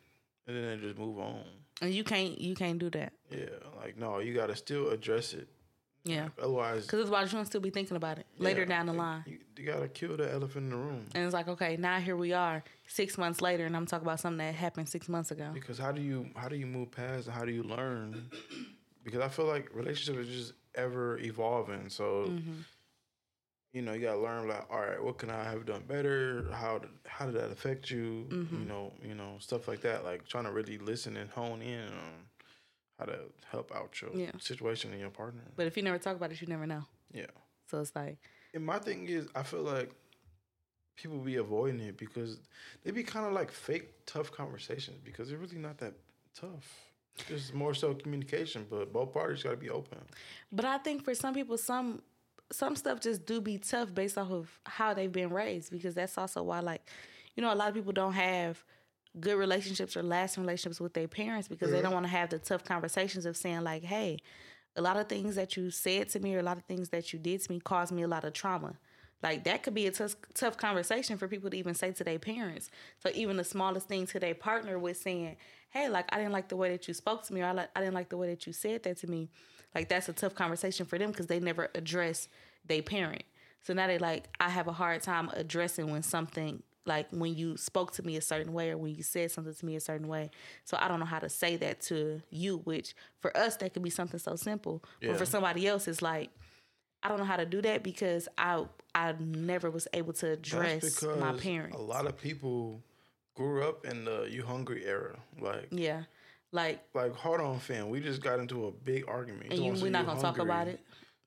[0.46, 1.42] and then they just move on.
[1.82, 3.12] And you can't you can't do that.
[3.30, 5.48] Yeah, like no, you got to still address it.
[6.04, 6.28] Yeah.
[6.40, 9.22] Otherwise, Because otherwise, you're going to still be thinking about it later down the line.
[9.26, 11.04] you, you got to kill the elephant in the room.
[11.14, 14.18] And it's like, okay, now here we are, six months later, and I'm talking about
[14.18, 15.50] something that happened six months ago.
[15.52, 18.30] Because how do you how do you move past and how do you learn?
[19.04, 21.88] Because I feel like relationship is just ever evolving.
[21.90, 22.60] So Mm-hmm.
[23.72, 26.46] You know you gotta learn like, all right, what can I have done better?
[26.52, 28.26] How did how did that affect you?
[28.28, 28.60] Mm-hmm.
[28.60, 30.04] You know, you know stuff like that.
[30.04, 32.14] Like trying to really listen and hone in on
[32.98, 33.18] how to
[33.50, 34.32] help out your Yeah.
[34.38, 35.42] situation and your partner.
[35.56, 36.84] But if you never talk about it, you never know.
[37.12, 37.26] Yeah.
[37.70, 38.18] So it's like,
[38.52, 39.90] And my thing is, I feel like
[40.96, 42.38] people be avoiding it because
[42.84, 45.94] they be kind of like fake tough conversations because they're really not that
[46.34, 46.68] tough.
[47.28, 49.98] It's more so communication, but both parties got to be open.
[50.52, 52.02] but I think for some people, some
[52.52, 56.18] some stuff just do be tough based off of how they've been raised because that's
[56.18, 56.82] also why, like,
[57.36, 58.64] you know, a lot of people don't have
[59.18, 61.84] good relationships or lasting relationships with their parents because they mm-hmm.
[61.84, 64.18] don't want to have the tough conversations of saying like, hey,
[64.76, 67.12] a lot of things that you said to me or a lot of things that
[67.12, 68.74] you did to me caused me a lot of trauma.
[69.22, 72.18] Like that could be a tough, tough conversation for people to even say to their
[72.18, 72.70] parents.
[73.00, 75.36] So even the smallest thing to their partner with saying,
[75.70, 77.68] "Hey, like I didn't like the way that you spoke to me, or I, like,
[77.76, 79.28] I didn't like the way that you said that to me,"
[79.74, 82.28] like that's a tough conversation for them because they never address
[82.66, 83.22] their parent.
[83.62, 87.56] So now they like, I have a hard time addressing when something like when you
[87.58, 90.08] spoke to me a certain way or when you said something to me a certain
[90.08, 90.30] way.
[90.64, 93.82] So I don't know how to say that to you, which for us that could
[93.82, 95.10] be something so simple, Yeah.
[95.10, 96.30] but for somebody else it's like
[97.02, 98.64] I don't know how to do that because I
[98.94, 101.76] I never was able to address my parents.
[101.76, 102.82] a lot of people
[103.34, 105.16] grew up in the "you hungry" era.
[105.38, 106.04] Like, Yeah,
[106.52, 107.90] like like hold on, fam.
[107.90, 109.52] We just got into a big argument.
[109.52, 110.80] and you, we're not gonna talk about it,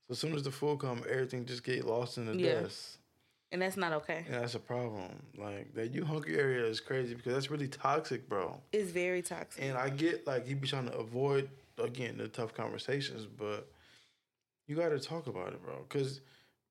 [0.07, 2.61] So as soon as the food come, everything just get lost in the Yeah.
[2.61, 2.97] dust.
[3.51, 4.24] and that's not okay.
[4.26, 5.11] And that's a problem.
[5.38, 8.59] Like that you hungry area is crazy because that's really toxic, bro.
[8.71, 9.63] It's very toxic.
[9.63, 13.67] And I get like you be trying to avoid again the tough conversations, but
[14.67, 15.86] you got to talk about it, bro.
[15.88, 16.21] Because,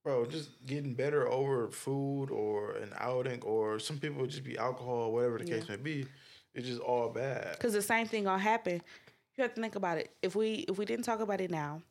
[0.02, 5.12] bro, just getting better over food or an outing or some people just be alcohol,
[5.12, 6.06] whatever the case may be,
[6.54, 7.52] it's just all bad.
[7.52, 8.82] Because the same thing gonna happen.
[9.36, 10.10] You have to think about it.
[10.20, 11.82] If we if we didn't talk about it now,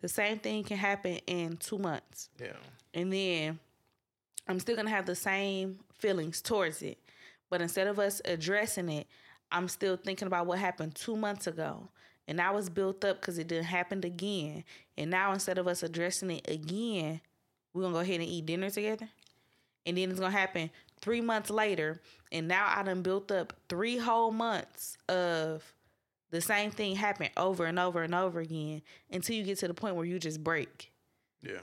[0.00, 2.52] the same thing can happen in two months, Yeah,
[2.94, 3.58] and then
[4.48, 6.98] I'm still gonna have the same feelings towards it.
[7.50, 9.06] But instead of us addressing it,
[9.52, 11.88] I'm still thinking about what happened two months ago.
[12.28, 14.64] And I was built up because it didn't happen again.
[14.96, 17.20] And now instead of us addressing it again,
[17.74, 19.08] we're gonna go ahead and eat dinner together.
[19.84, 20.70] And then it's gonna happen
[21.02, 22.00] three months later.
[22.32, 25.64] And now I done built up three whole months of
[26.30, 29.74] the same thing happen over and over and over again until you get to the
[29.74, 30.92] point where you just break.
[31.42, 31.60] yeah.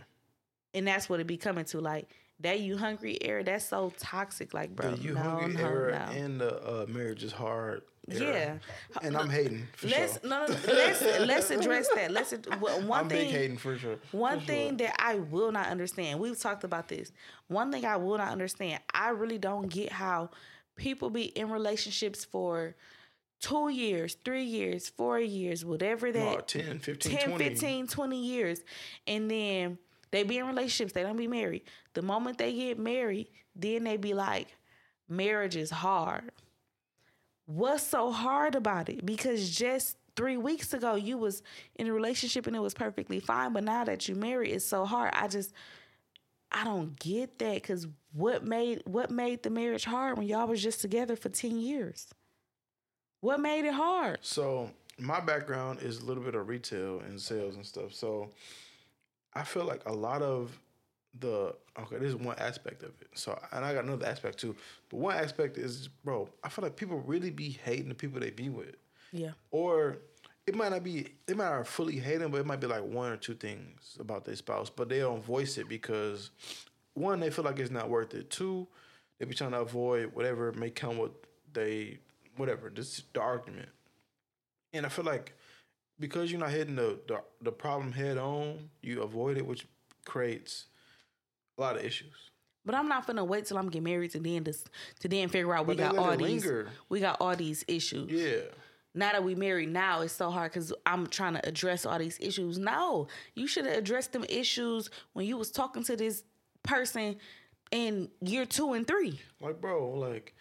[0.73, 1.79] And that's what it be coming to.
[1.79, 2.09] Like
[2.39, 4.53] that you hungry era, that's so toxic.
[4.53, 6.19] Like, bro, the you no, hungry no, era no.
[6.19, 7.81] and the uh, marriage is hard.
[8.09, 8.59] era.
[8.91, 8.99] Yeah.
[9.01, 10.29] and I'm hating for Let's sure.
[10.29, 12.11] no, no, no, let's let's address that.
[12.11, 13.31] Let's well, one I'm big thing.
[13.31, 13.97] hating for sure.
[14.11, 14.55] One For sure.
[14.55, 16.19] thing that I will not understand.
[16.19, 17.11] We've talked about this.
[17.47, 18.81] One thing I will not understand.
[18.93, 20.29] I really don't get how
[20.75, 22.75] people be in relationships for
[23.39, 27.43] two years, three years, four years, whatever that Oh, 10, 15, 10, 20.
[27.49, 28.59] 15, 20 years.
[29.05, 29.77] And then
[30.11, 31.63] they be in relationships, they don't be married.
[31.93, 34.47] The moment they get married, then they be like,
[35.07, 36.31] marriage is hard.
[37.45, 39.05] What's so hard about it?
[39.05, 41.43] Because just three weeks ago you was
[41.75, 44.85] in a relationship and it was perfectly fine, but now that you married, it's so
[44.85, 45.13] hard.
[45.13, 45.53] I just
[46.51, 50.63] I don't get that because what made what made the marriage hard when y'all was
[50.63, 52.07] just together for 10 years?
[53.21, 54.19] What made it hard?
[54.21, 57.93] So my background is a little bit of retail and sales and stuff.
[57.93, 58.29] So
[59.37, 60.59] I feel like a lot of
[61.19, 63.09] the okay, this is one aspect of it.
[63.13, 64.55] So and I got another aspect too.
[64.89, 68.31] But one aspect is, bro, I feel like people really be hating the people they
[68.31, 68.75] be with.
[69.11, 69.31] Yeah.
[69.51, 69.97] Or
[70.47, 72.83] it might not be they might not fully hate them, but it might be like
[72.83, 76.31] one or two things about their spouse, but they don't voice it because
[76.95, 78.31] one, they feel like it's not worth it.
[78.31, 78.67] Two,
[79.19, 81.11] they be trying to avoid whatever may come with
[81.53, 81.99] they
[82.37, 83.69] whatever, this the argument.
[84.73, 85.33] And I feel like
[85.99, 89.67] because you're not hitting the, the the problem head on, you avoid it, which
[90.05, 90.65] creates
[91.57, 92.13] a lot of issues.
[92.65, 94.53] But I'm not finna wait till I'm get married to then to,
[94.99, 96.67] to then figure out we But they got all these linger.
[96.89, 98.11] we got all these issues.
[98.11, 98.51] Yeah.
[98.93, 102.17] Now that we married, now it's so hard because I'm trying to address all these
[102.19, 102.57] issues.
[102.57, 106.23] No, you should have addressed them issues when you was talking to this
[106.63, 107.17] person
[107.71, 109.19] in year two and three.
[109.39, 110.33] Like, bro, like,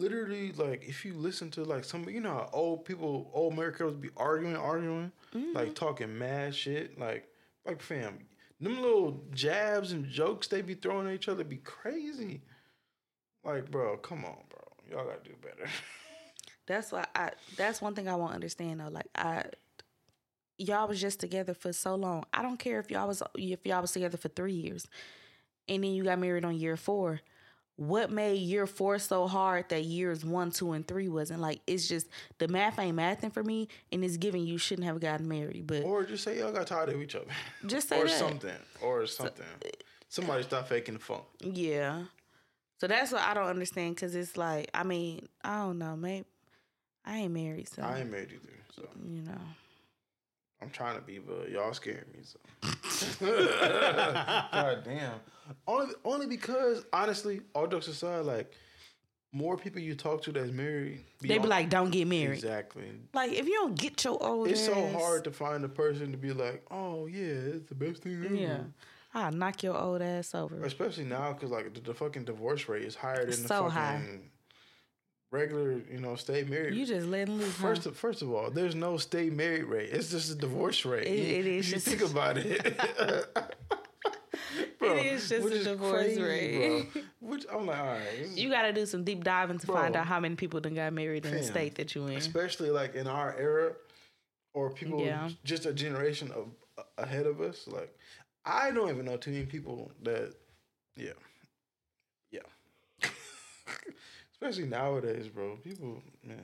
[0.00, 3.94] literally, like, if you listen to, like, some, you know how old people, old Americans
[3.96, 5.56] be arguing, arguing, Mm-hmm.
[5.56, 6.98] like, talking mad shit.
[6.98, 7.28] Like,
[7.66, 8.18] like, fam,
[8.60, 12.42] them little jabs and jokes they be throwing at each other be crazy.
[13.44, 14.60] Like, bro, come on, bro.
[14.90, 15.68] Y'all gotta do better.
[16.66, 17.30] That's why I.
[17.56, 18.88] That's one thing I won't understand though.
[18.88, 19.44] Like I,
[20.58, 22.24] y'all was just together for so long.
[22.34, 24.86] I don't care if y'all was if y'all was together for three years,
[25.68, 27.20] and then you got married on year four.
[27.80, 31.40] What made year four so hard that years one, two, and three wasn't?
[31.40, 35.00] Like it's just the math ain't mathing for me, and it's giving you shouldn't have
[35.00, 35.66] gotten married.
[35.66, 37.24] But or just say y'all got tired of each other.
[37.64, 38.18] just say or that.
[38.18, 38.54] something.
[38.82, 39.46] Or something.
[39.64, 39.68] Uh,
[40.10, 41.22] Somebody stop faking the funk.
[41.40, 42.02] Yeah.
[42.80, 46.26] So that's what I don't understand because it's like I mean I don't know maybe
[47.06, 49.40] I ain't married so I ain't married either, so you know
[50.60, 52.20] I'm trying to be, but y'all scaring me.
[52.24, 52.38] So.
[53.20, 55.14] God damn.
[55.66, 58.52] Only, only because honestly, all jokes aside, like
[59.32, 62.34] more people you talk to that's married, they be like don't get married.
[62.34, 62.84] exactly.
[63.14, 66.18] Like if you don't get your old It's so hard to find a person to
[66.18, 68.34] be like, oh yeah, it's the best thing ever.
[68.34, 68.58] Yeah,
[69.14, 70.64] I'll knock your old ass over.
[70.64, 74.02] Especially now, because like the, the fucking divorce rate is higher than the fucking high.
[75.30, 76.74] Regular, you know, stay married.
[76.74, 77.56] You just letting loose.
[77.56, 77.62] huh?
[77.68, 79.90] First, of, first of all, there's no stay married rate.
[79.92, 81.06] It's just a divorce rate.
[81.06, 82.76] It- it is You just- think about it.
[84.78, 86.88] Bro, It is just a divorce rate.
[86.92, 87.02] bro.
[87.20, 88.28] Which I'm like, all right.
[88.34, 90.92] you got to do some deep diving to find out how many people done got
[90.94, 92.16] married in the state that you in.
[92.16, 93.72] especially like in our era,
[94.54, 95.28] or people Yeah.
[95.44, 96.48] just a generation of
[96.98, 97.68] ahead of us.
[97.68, 97.94] Like,
[98.44, 100.32] I don't even know too many people that,
[100.96, 101.12] yeah,
[102.32, 102.40] yeah.
[104.40, 105.56] especially nowadays, bro.
[105.56, 106.40] People, man.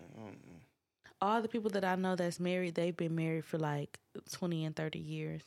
[1.21, 3.99] All the people that I know that's married, they've been married for like
[4.31, 5.43] twenty and thirty years.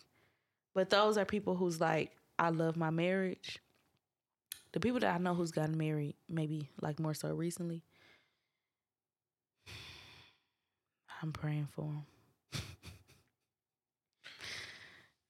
[0.73, 3.59] But those are people who's like, I love my marriage.
[4.71, 7.83] The people that I know who's gotten married, maybe like more so recently,
[11.21, 12.05] I'm praying for them.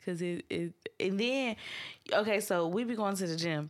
[0.06, 1.56] Cause it, it and then
[2.14, 3.70] okay, so we be going to the gym.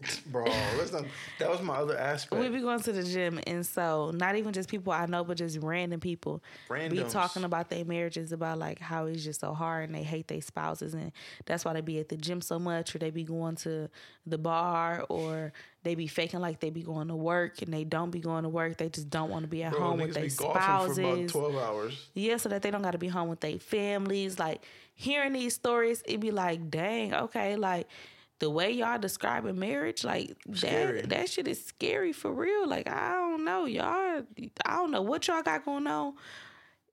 [0.26, 0.44] bro.
[0.44, 1.04] Not.
[1.38, 2.40] That was my other aspect.
[2.40, 5.36] We be going to the gym, and so not even just people I know, but
[5.36, 9.88] just random people be talking about their marriages, about like how it's just so hard,
[9.88, 11.12] and they hate their spouses, and
[11.46, 13.88] that's why they be at the gym so much, or they be going to
[14.26, 18.10] the bar, or they be faking like they be going to work, and they don't
[18.10, 18.76] be going to work.
[18.78, 21.32] They just don't want to be at Bro, home with their be for about spouses.
[21.32, 22.08] twelve hours.
[22.14, 24.38] Yeah, so that they don't got to be home with their families.
[24.38, 27.86] Like hearing these stories, it be like, dang, okay, like
[28.40, 31.02] the way y'all describing marriage, like Scary.
[31.02, 32.66] that that shit is scary for real.
[32.66, 34.22] Like I don't know, y'all.
[34.64, 36.14] I don't know what y'all got going on.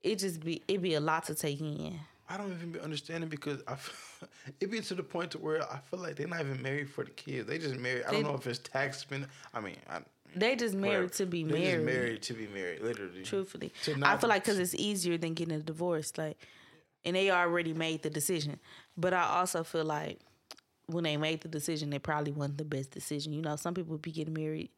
[0.04, 2.00] It just be it be a lot to take in.
[2.30, 4.24] I don't even be understanding because I, f-
[4.60, 7.06] it be to the point to where I feel like they're not even married for
[7.06, 7.48] the kids.
[7.48, 8.04] They just married.
[8.06, 9.28] I don't know if it's tax spend.
[9.54, 10.00] I mean, I,
[10.36, 11.14] They just married whatever.
[11.14, 11.72] to be They married.
[11.76, 13.24] Just married to be married, literally.
[13.24, 13.72] Truthfully,
[14.04, 16.12] I feel like because it's easier than getting a divorce.
[16.18, 16.38] Like,
[17.06, 18.60] and they already made the decision.
[18.98, 20.20] But I also feel like
[20.88, 23.34] when they made the decision, it probably wasn't the best decision.
[23.34, 24.70] You know, some people be getting married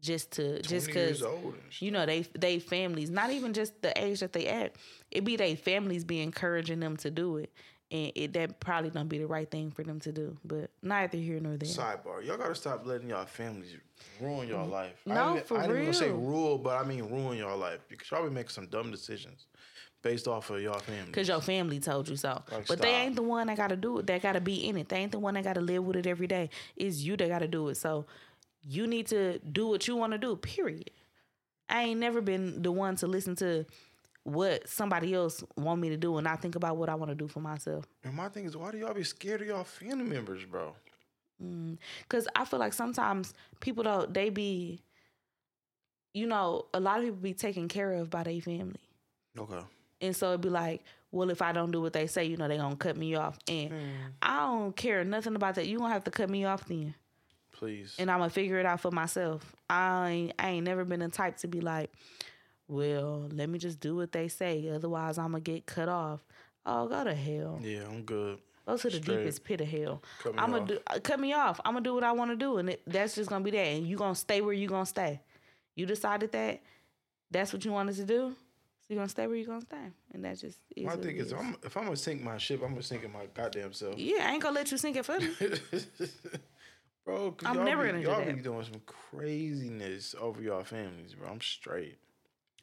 [0.00, 1.82] just to just because old and shit.
[1.82, 4.74] you know they they families, not even just the age that they at.
[5.10, 7.52] It be they families be encouraging them to do it,
[7.92, 10.36] and it that probably don't be the right thing for them to do.
[10.44, 11.68] But neither here nor there.
[11.68, 13.76] Sidebar: Y'all gotta stop letting y'all families
[14.20, 15.00] ruin y'all life.
[15.08, 17.56] I No, ain't- for I ain't even gonna say rule, but I mean ruin y'all
[17.56, 19.46] life because y'all be making some dumb decisions
[20.02, 21.12] based off of y'all family.
[21.12, 22.42] Cause your family told you so.
[22.50, 24.06] Like, but they ain't the one that gotta do it.
[24.08, 24.88] That gotta be in it.
[24.88, 26.50] They ain't the one that gotta live with it every day.
[26.76, 27.76] It's you that gotta do it.
[27.76, 28.06] So
[28.62, 30.36] you need to do what you want to do.
[30.36, 30.90] Period.
[31.68, 33.64] I ain't never been the one to listen to
[34.24, 37.14] what somebody else want me to do, and I think about what I want to
[37.16, 37.86] do for myself.
[38.04, 40.76] and my thing is, why do y'all be scared of y'all family members, bro?
[41.42, 41.76] Mm,
[42.08, 44.14] Cause I feel like sometimes people don't.
[44.14, 44.80] They be,
[46.14, 48.78] you know, a lot of people be taken care of by their family.
[49.36, 49.62] Okay.
[50.02, 52.48] And so it'd be like, well, if I don't do what they say, you know,
[52.48, 53.38] they gonna cut me off.
[53.48, 53.72] And
[54.20, 55.66] I don't care nothing about that.
[55.66, 56.94] You gonna have to cut me off then.
[57.52, 57.94] Please.
[57.98, 59.54] And I'm gonna figure it out for myself.
[59.70, 61.90] I ain't I ain't never been the type to be like,
[62.68, 64.68] well, let me just do what they say.
[64.70, 66.20] Otherwise I'm gonna get cut off.
[66.64, 67.58] Oh, go to hell.
[67.62, 68.38] yeah, I'm good.
[68.66, 69.18] Go to the Straight.
[69.18, 70.02] deepest pit of hell.
[70.22, 70.68] Cut me I'm gonna off.
[70.68, 71.60] do uh, cut me off.
[71.64, 73.58] I'm gonna do what I want to do, and it, that's just gonna be that.
[73.58, 75.20] And you gonna stay where you gonna stay.
[75.74, 76.62] You decided that.
[77.30, 78.34] That's what you wanted to do.
[78.92, 80.84] So you gonna stay where you're gonna stay, and that just is.
[80.84, 83.10] My thing it is, I'm, if I'm gonna sink my ship, I'm gonna sink it
[83.10, 83.96] my goddamn self.
[83.96, 85.30] Yeah, I ain't gonna let you sink it for me.
[87.06, 87.34] bro.
[87.46, 88.36] I'm y'all never be, gonna do y'all that.
[88.36, 91.30] be doing some craziness over y'all families, bro.
[91.30, 91.96] I'm straight.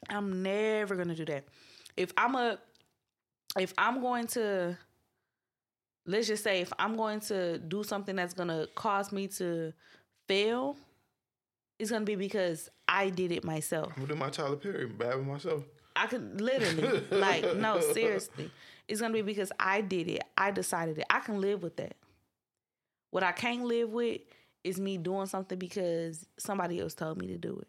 [0.08, 1.46] I'm never gonna do that.
[1.96, 2.60] If I'm a,
[3.58, 4.78] if I'm going to,
[6.06, 9.72] let's just say, if I'm going to do something that's gonna cause me to
[10.28, 10.76] fail,
[11.80, 13.88] it's gonna be because I did it myself.
[13.96, 15.64] I'm gonna do my Tyler Perry, bad with myself.
[16.02, 18.50] I could literally, like, no, seriously,
[18.88, 20.22] it's gonna be because I did it.
[20.36, 21.04] I decided it.
[21.10, 21.96] I can live with that.
[23.10, 24.20] What I can't live with
[24.64, 27.68] is me doing something because somebody else told me to do it,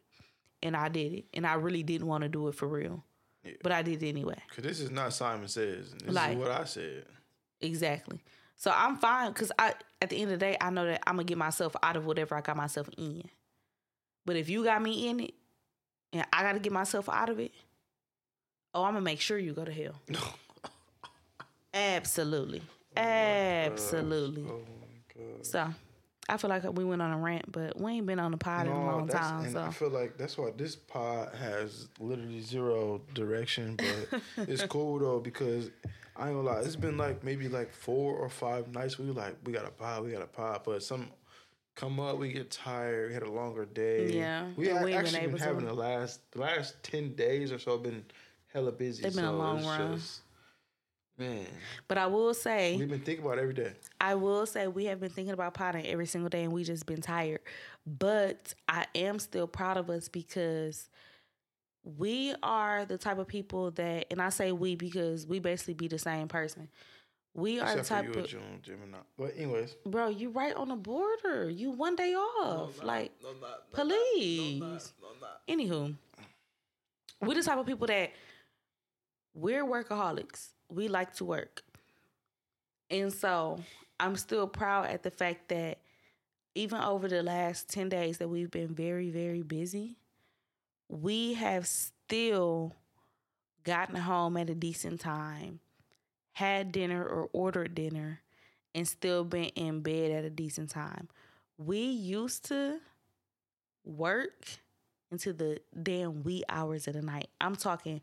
[0.64, 3.04] and I did it, and I really didn't want to do it for real,
[3.44, 3.54] Yeah.
[3.64, 4.38] but I did it anyway.
[4.56, 5.94] Cause this is not Simon says.
[5.94, 7.06] This Like- is what I said.
[7.60, 8.20] Exactly.
[8.58, 11.16] So I'm fine because I at the end of the day I know that I'm
[11.16, 13.24] gonna get myself out of whatever I got myself in.
[14.26, 15.34] But if you got me in it
[16.14, 17.52] and I gotta get myself out of it,
[18.74, 19.96] oh I'm gonna make sure you go to hell.
[21.74, 22.62] Absolutely.
[22.98, 24.44] Absolutely.
[24.44, 25.40] Oh my god.
[25.40, 25.74] Oh so
[26.30, 28.68] I feel like we went on a rant, but we ain't been on the pod
[28.68, 29.52] in a long time.
[29.52, 35.00] So I feel like that's why this pod has literally zero direction, but it's cool
[35.00, 35.72] though because
[36.16, 39.36] I ain't gonna lie, it's been like maybe like four or five nights we like
[39.46, 41.10] we got a pod, we got a pod, but some
[41.76, 44.12] come up, we get tired, we had a longer day.
[44.12, 45.44] Yeah, we have we ain't been actually been able to.
[45.44, 48.06] having the last the last ten days or so been
[48.54, 49.04] hella busy.
[49.04, 49.96] They've been a long it's run.
[49.96, 50.22] Just,
[51.18, 51.46] man,
[51.88, 53.72] but I will say we've been thinking about it every day.
[54.00, 56.86] I will say we have been thinking about potting every single day and we just
[56.86, 57.42] been tired.
[57.86, 60.90] But I am still proud of us because
[61.84, 65.88] we are the type of people that and I say we because we basically be
[65.88, 66.68] the same person.
[67.34, 68.98] We are Except the type for you, of and June, Gemini.
[69.18, 71.50] But anyways, bro, you right on the border.
[71.50, 72.84] You one day off.
[72.84, 74.94] like no, not, please.
[75.48, 75.96] Anywho,
[77.22, 78.12] we're the type of people that
[79.34, 80.50] we're workaholics.
[80.70, 81.64] We like to work.
[82.90, 83.60] And so
[84.00, 85.80] I'm still proud at the fact that
[86.56, 89.98] even over the last 10 days that we've been very, very busy,
[90.90, 92.76] we have still
[93.64, 95.60] gotten home at a decent time,
[96.34, 98.22] had dinner or ordered dinner,
[98.76, 101.08] and still been in bed at a decent time.
[101.58, 102.80] We used to
[103.86, 104.46] work
[105.12, 107.28] into the damn wee hours of the night.
[107.40, 108.02] I'm talking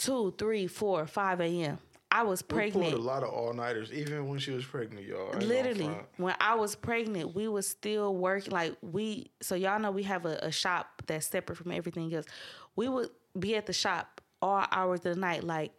[0.00, 1.78] two, three, four, five a.m.
[2.12, 2.86] I was pregnant.
[2.86, 5.30] We pulled a lot of all nighters, even when she was pregnant, y'all.
[5.30, 8.52] Gonna Literally, when I was pregnant, we was still working.
[8.52, 12.26] Like we, so y'all know we have a, a shop that's separate from everything else.
[12.74, 15.44] We would be at the shop all hours of the night.
[15.44, 15.72] Like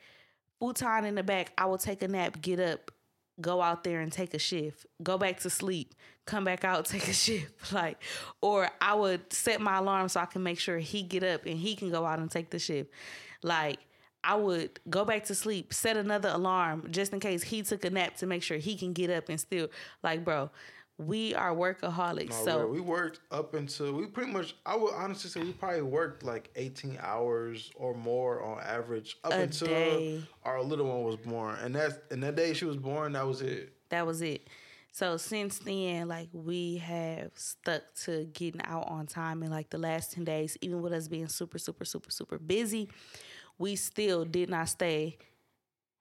[0.59, 2.91] futon in the back, I would take a nap, get up,
[3.41, 5.95] go out there and take a shift, go back to sleep,
[6.25, 7.51] come back out, take a shift.
[7.73, 8.01] Like,
[8.39, 11.57] or I would set my alarm so I can make sure he get up and
[11.57, 12.89] he can go out and take the shift.
[13.43, 13.79] Like.
[14.23, 17.89] I would go back to sleep, set another alarm just in case he took a
[17.89, 19.69] nap to make sure he can get up and still
[20.03, 20.51] like, bro,
[20.97, 22.29] we are workaholics.
[22.29, 24.55] No, so we worked up until we pretty much.
[24.65, 29.33] I would honestly say we probably worked like eighteen hours or more on average up
[29.33, 30.21] until day.
[30.43, 33.41] our little one was born, and that's and that day she was born, that was
[33.41, 33.73] it.
[33.89, 34.47] that was it.
[34.93, 39.77] So since then, like we have stuck to getting out on time in like the
[39.77, 42.89] last 10 days, even with us being super, super, super, super busy,
[43.61, 45.17] we still did not stay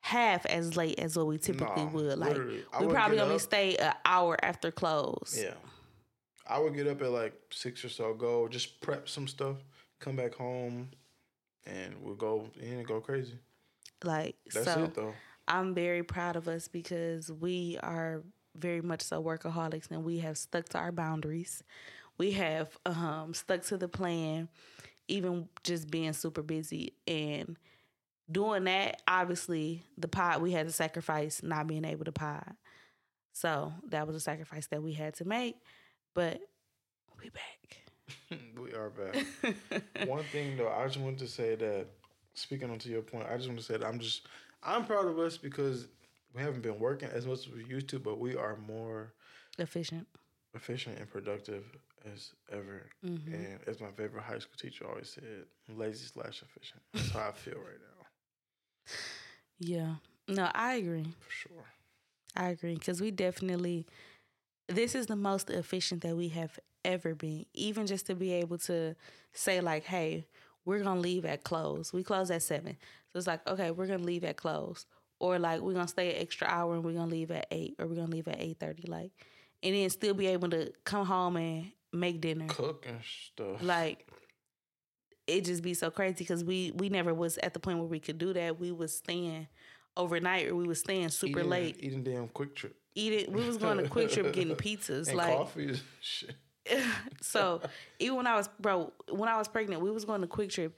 [0.01, 2.19] half as late as what we typically Nah, would.
[2.19, 5.39] Like we probably only up- stay an hour after close.
[5.41, 5.55] Yeah,
[6.47, 9.57] I would get up at like six or so, go just prep some stuff,
[10.01, 10.89] come back home,
[11.67, 13.39] and we'll go in and go crazy.
[14.03, 15.15] Like That's so it though.
[15.47, 18.23] I'm very proud of us because we are
[18.57, 21.63] very much so workaholics and we have stuck to our boundaries.
[22.19, 24.49] We have um, stuck to the plan,
[25.11, 27.57] even just being super busy and
[28.31, 29.03] doing that.
[29.09, 32.55] Obviously, the pod we had to sacrifice not being able to pod,
[33.33, 35.57] so that was a sacrifice that we had to make.
[36.15, 36.41] But
[37.23, 37.83] we back.
[38.61, 40.07] we are back.
[40.09, 41.87] One thing though, I just wanted to say that
[42.35, 44.27] speaking onto your point, I just want to say that I'm just
[44.63, 45.89] I'm proud of us because
[46.35, 49.13] we haven't been working as much as we used to, but we are more
[49.59, 50.07] Efficient.
[50.55, 51.65] efficient and productive
[52.13, 52.89] as ever.
[53.05, 53.33] Mhm.
[53.35, 56.83] And as my favorite high school teacher always said, lazy slash efficient.
[56.93, 58.07] That's how I feel right now,
[59.59, 59.95] Yeah.
[60.29, 61.05] No, I agree.
[61.21, 61.65] for sure.
[62.37, 63.87] I agree because we definitely
[64.69, 67.45] this is the most efficient that we have ever been.
[67.55, 68.95] Even just to be able to
[69.33, 70.27] say like, "Hey,
[70.65, 71.93] we're gonna leave at close.
[71.93, 72.77] We close at seven,
[73.13, 74.87] so it's like, okay, we're gonna leave at close,
[75.19, 77.89] or like we're gonna stay an extra hour and we're gonna leave at eight, or
[77.89, 79.11] we're gonna leave at eight thirty, like,
[79.63, 82.47] and then still be able to come home and make dinner.
[82.49, 83.63] Cook and stuff.
[83.63, 84.07] Like
[85.27, 88.01] it just be so crazy because we we never was at the point where we
[88.01, 88.59] could do that.
[88.59, 89.49] We was staying
[89.97, 91.77] overnight or we was staying super eating, late.
[91.81, 92.73] Eating damn QuikTrip.
[92.95, 95.09] Eating, we was going to QuikTrip getting pizzas.
[95.09, 95.79] And like coffee.
[96.01, 96.35] Shit.
[97.21, 97.61] so
[97.99, 100.73] even when I was bro, when I was pregnant, we was going to QuikTrip.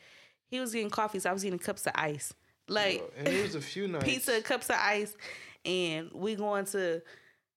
[0.51, 1.27] He was getting coffees.
[1.27, 2.35] I was getting cups of ice,
[2.69, 4.05] like And it was a few nights.
[4.05, 5.17] pizza, cups of ice,
[5.65, 7.01] and we going to,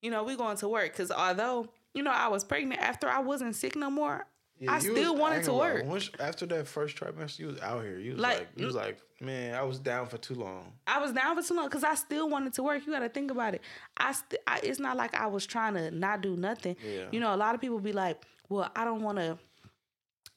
[0.02, 0.94] you know, we going to work.
[0.94, 4.28] Because although you know I was pregnant, after I wasn't sick no more,
[4.60, 5.86] Yeah, I still was- wanted ain't to lie, work.
[5.86, 7.98] Once, after that first trimester, you was out here.
[7.98, 10.74] You was Like- like, you was like, man, I was down for too long.
[10.88, 12.86] I was down for too long because I still wanted to work.
[12.86, 13.62] You got to think about it.
[13.98, 16.76] I, st- I it's not like I was trying to not do nothing.
[16.86, 17.06] Yeah.
[17.12, 19.38] You know, a lot of people be like, "Well, I don't want to."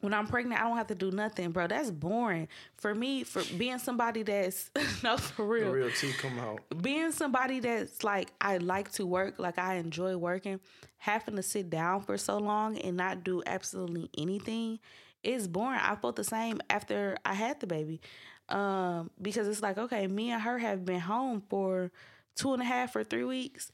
[0.00, 1.66] When I'm pregnant, I don't have to do nothing, bro.
[1.66, 2.46] That's boring
[2.76, 3.24] for me.
[3.24, 4.70] For being somebody that's
[5.02, 6.60] no for real, The real, tea come out.
[6.80, 10.60] being somebody that's like I like to work, like I enjoy working,
[10.98, 14.78] having to sit down for so long and not do absolutely anything
[15.24, 15.80] is boring.
[15.82, 18.00] I felt the same after I had the baby.
[18.48, 21.90] Um, because it's like, okay, me and her have been home for
[22.36, 23.72] two and a half or three weeks.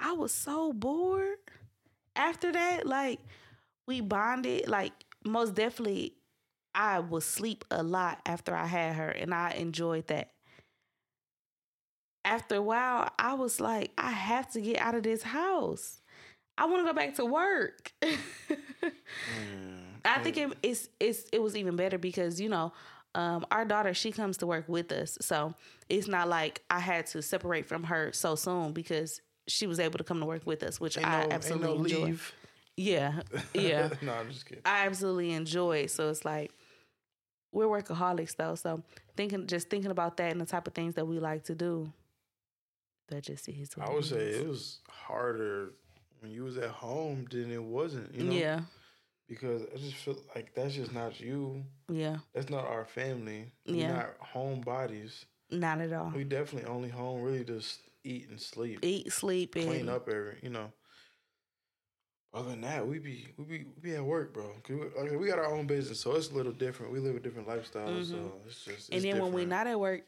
[0.00, 1.38] I was so bored
[2.16, 2.86] after that.
[2.86, 3.20] Like
[3.86, 4.92] we bonded, like
[5.24, 6.14] most definitely
[6.74, 10.30] I would sleep a lot after I had her and I enjoyed that
[12.24, 16.00] after a while, I was like, I have to get out of this house.
[16.58, 17.92] I want to go back to work.
[18.02, 18.12] Mm,
[20.04, 22.72] I think it, it's it's it was even better because you know
[23.14, 25.54] um, our daughter she comes to work with us, so
[25.88, 29.98] it's not like I had to separate from her so soon because she was able
[29.98, 32.04] to come to work with us, which ain't I no, absolutely no enjoy.
[32.06, 32.34] leave.
[32.80, 33.20] Yeah,
[33.52, 33.90] yeah.
[34.02, 34.62] no, I'm just kidding.
[34.64, 35.90] I absolutely enjoy it.
[35.90, 36.52] So it's like
[37.52, 38.54] we're workaholics though.
[38.54, 38.82] So
[39.16, 41.92] thinking just thinking about that and the type of things that we like to do.
[43.08, 45.72] That just is I would say it was harder
[46.20, 48.14] when you was at home than it wasn't.
[48.14, 48.60] You know, Yeah,
[49.28, 51.64] because I just feel like that's just not you.
[51.88, 52.18] yeah.
[52.32, 53.46] That's not our family.
[53.64, 53.88] Yeah.
[53.88, 55.24] We're not home bodies.
[55.50, 56.12] Not at all.
[56.14, 60.38] We definitely only home really just eat and sleep, Eat, sleep, and clean up every,
[60.42, 60.70] you know.
[62.32, 64.52] Other than that, we be we be we be at work, bro.
[64.62, 66.92] 'Cause we, like, we got our own business, so it's a little different.
[66.92, 68.46] We live a different lifestyle, so Mhm.
[68.46, 68.68] it's just.
[68.68, 70.02] It's and then when we're not at work,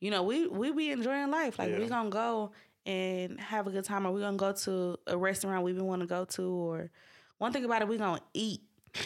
[0.00, 1.58] you know, we we be enjoying life.
[1.58, 2.52] Like we gonna go
[2.86, 6.00] and have a good time, or we gonna go to a restaurant we been want
[6.00, 6.90] to go to, or
[7.38, 8.62] one thing about it, we gonna eat.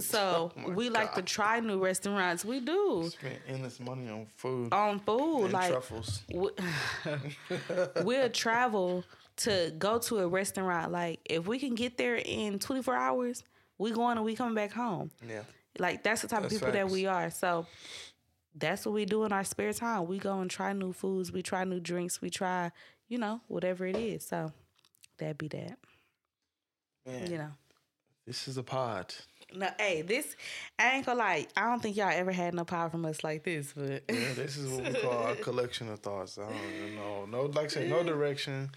[0.00, 2.44] So Oh we like to try new restaurants.
[2.44, 6.22] We do spend endless money on food on food, like truffles.
[6.34, 6.50] we-
[8.02, 9.04] we'll travel
[9.38, 10.92] to go to a restaurant.
[10.92, 13.44] Like if we can get there in 24 hours,
[13.78, 15.10] we going and we coming back home.
[15.28, 15.42] yeah,
[15.78, 17.30] Like that's the type That's of people that we are.
[17.30, 17.66] So
[18.54, 20.06] that's what we do in our spare time.
[20.06, 21.30] We go and try new foods.
[21.30, 22.22] We try new drinks.
[22.22, 22.72] We try,
[23.08, 24.26] you know, whatever it is.
[24.26, 24.52] So
[25.18, 25.78] that'd be that.
[27.06, 27.30] man.
[27.30, 27.50] You know.
[28.26, 29.14] This is a pod.
[29.54, 30.34] No, hey, this
[30.78, 31.46] I ain't gonna lie.
[31.56, 34.56] I don't think y'all ever had no power from us like this, but Yeah, this
[34.56, 36.36] is what we call a collection of thoughts.
[36.36, 37.26] I don't know.
[37.26, 38.70] No, like I said, no direction.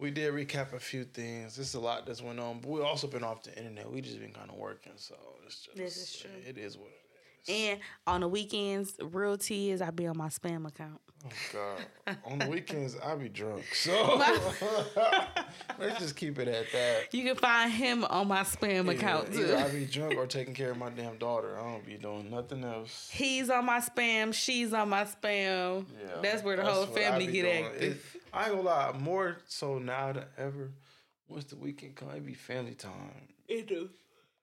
[0.00, 1.56] We did recap a few things.
[1.56, 3.90] There's a lot that's went on, but we also been off the internet.
[3.90, 5.14] We just been kind of working, so
[5.46, 6.30] it's just This is true.
[6.46, 7.54] It is what it is.
[7.54, 11.00] and on the weekends, real tea is I be on my spam account.
[11.22, 11.28] Oh
[12.06, 12.16] God!
[12.24, 14.16] On the weekends, I be drunk, so
[15.78, 17.12] let's just keep it at that.
[17.12, 19.54] You can find him on my spam Yeah, account too.
[19.54, 21.58] I be drunk or taking care of my damn daughter.
[21.58, 23.08] I don't be doing nothing else.
[23.12, 24.32] He's on my spam.
[24.32, 25.84] She's on my spam.
[26.02, 27.64] Yeah, that's where the that's whole family get doing.
[27.66, 27.82] active.
[28.14, 30.70] It- I ain't gonna lie, more so now than ever.
[31.28, 33.28] Once the weekend come, it be family time.
[33.48, 33.90] It do.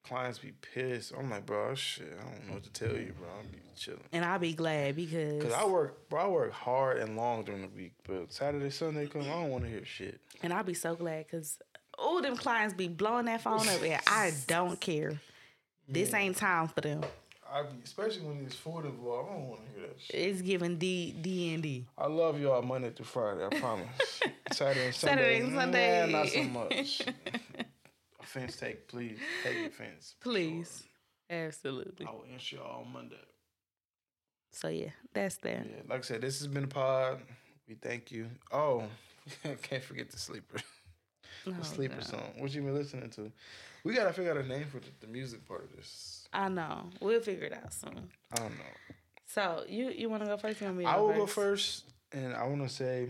[0.04, 1.12] Clients be pissed.
[1.18, 3.28] I'm like, bro, shit, I don't know what to tell you, bro.
[3.38, 4.00] I'm be chilling.
[4.12, 6.20] And I'll be glad because Cause I work, bro.
[6.20, 9.64] I work hard and long during the week, but Saturday, Sunday come, I don't want
[9.64, 10.20] to hear shit.
[10.42, 11.58] and I'll be so glad because
[11.98, 15.20] all them clients be blowing that phone up and I don't care.
[15.86, 17.02] This ain't time for them.
[17.50, 19.30] I be, especially when there's food involved.
[19.30, 20.16] I don't want to hear that shit.
[20.16, 21.86] It's giving D D and D.
[21.96, 23.44] I love y'all Monday through Friday.
[23.46, 23.86] I promise.
[24.52, 26.06] Saturday and Sunday, Saturday and Sunday.
[26.12, 27.02] nah, not so much.
[28.28, 30.14] offense take, please take offense.
[30.20, 30.84] Please.
[31.30, 32.04] Absolutely.
[32.06, 32.08] sure.
[32.08, 33.16] I will answer y'all on Monday.
[34.52, 35.66] So yeah, that's that.
[35.66, 37.20] Yeah, like I said, this has been a pod.
[37.68, 38.28] We thank you.
[38.50, 38.84] Oh,
[39.62, 40.58] can't forget the sleeper.
[41.46, 42.00] Oh, The sleeper no.
[42.02, 42.32] song.
[42.38, 43.30] What you been listening to?
[43.84, 46.26] We gotta figure out a name for the, the music part of this.
[46.32, 46.90] I know.
[47.00, 48.10] We'll figure it out soon.
[48.32, 48.94] I don't know.
[49.26, 50.60] So you you want to go first?
[50.60, 53.08] You want me I will go first, and I want to say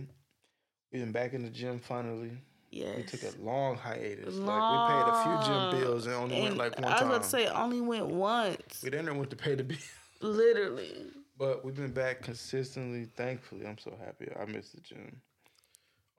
[0.92, 2.32] we've been back in the gym finally.
[2.70, 2.96] Yes.
[2.96, 4.34] We took a long hiatus.
[4.34, 5.70] Like we paid a few Long.
[5.72, 7.10] gym bills and only went like one I was time.
[7.10, 8.82] about to say only went once.
[8.82, 9.78] we didn't went to pay the bill,
[10.20, 10.92] Literally.
[11.38, 13.06] but we've been back consistently.
[13.16, 14.28] Thankfully, I'm so happy.
[14.38, 15.20] I missed the gym.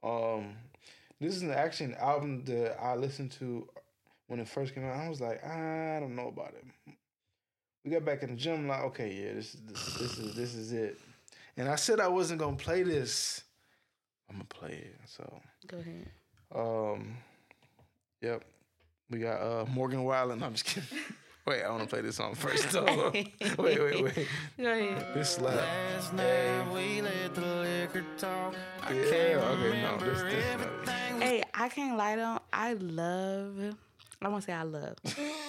[0.04, 0.56] Um,
[1.20, 3.68] this is actually an album that I listened to
[4.28, 4.96] when it first came out.
[4.96, 6.94] I was like, I don't know about it.
[7.84, 10.54] We got back in the gym, like, okay, yeah, this is this, this is this
[10.56, 11.00] is it.
[11.58, 13.44] And I said I wasn't gonna play this
[14.30, 14.96] I'm gonna play it.
[15.06, 16.10] So, Go ahead.
[16.54, 17.16] Um,
[18.22, 18.44] yep,
[19.10, 20.42] we got uh Morgan Wallen.
[20.44, 20.90] I'm just kidding.
[21.48, 22.70] Wait, I want to play this song first.
[22.72, 22.86] though.
[23.14, 24.28] wait, wait, wait.
[24.60, 25.04] Go ahead.
[25.16, 25.56] This slap.
[25.56, 28.54] Last night we let the liquor talk.
[28.84, 31.22] I Yeah, can't okay, no, remember this- this not- everything.
[31.22, 32.38] Hey, I can't lie though.
[32.54, 33.76] I love.
[34.22, 34.96] I want to say I love.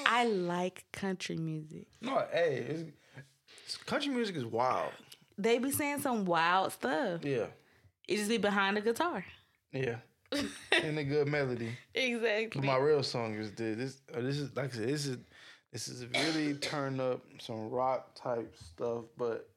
[0.06, 1.86] I like country music.
[2.00, 4.92] No, hey, it's, it's- country music is wild.
[5.36, 7.24] They be saying some wild stuff.
[7.24, 7.46] Yeah,
[8.08, 9.22] It just be behind the guitar.
[9.72, 9.96] yeah,
[10.32, 11.70] and a good melody.
[11.94, 12.60] Exactly.
[12.60, 13.76] But my real song is this.
[13.76, 14.88] This, uh, this is like I said.
[14.88, 15.18] This is
[15.72, 19.04] this is really turn up some rock type stuff.
[19.16, 19.48] But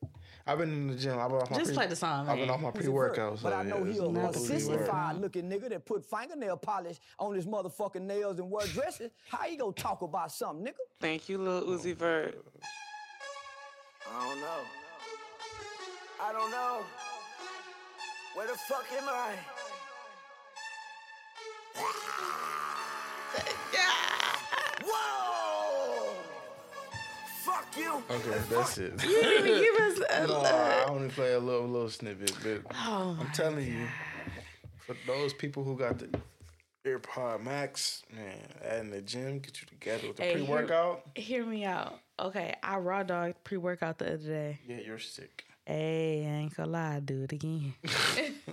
[0.45, 1.17] I've been in the gym.
[1.19, 2.55] I've been off my Just pre- play the song, I've been man.
[2.55, 3.37] off my Who's pre a workout.
[3.39, 4.45] So but I know yeah, he this a is Not Uzi the Vert.
[4.45, 9.11] sophisticated looking nigga that put fingernail polish on his motherfucking nails and wear dresses.
[9.29, 10.77] How you gonna talk about something, nigga?
[10.99, 12.43] Thank you, little Uzi Vert.
[14.11, 14.59] I don't know.
[16.21, 16.81] I don't know.
[18.35, 19.33] Where the fuck am I?
[24.85, 26.13] Whoa!
[27.43, 28.03] Fuck you!
[28.09, 28.93] Okay, that's it.
[29.03, 30.27] You didn't even give us a.
[30.27, 33.87] no, I only play a little little snippet, but Oh I'm telling you,
[34.79, 36.09] for those people who got the
[36.85, 41.03] AirPod Max, man, at in the gym, get you together with the Hey, pre workout.
[41.15, 41.99] Hear me out.
[42.19, 44.59] Okay, I raw dog pre workout the other day.
[44.67, 45.45] Yeah, you're sick.
[45.65, 47.73] Hey, I ain't gonna lie, I do it again.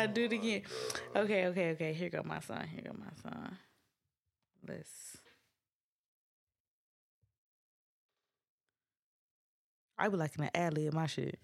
[0.00, 0.62] I do it again.
[1.14, 1.92] Okay, okay, okay.
[1.92, 2.66] Here go my son.
[2.72, 3.58] Here go my son.
[4.66, 5.18] Let's.
[9.98, 11.38] I be liking the ad lib my shit.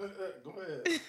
[0.00, 0.08] Uh, uh,
[0.42, 0.82] go ahead.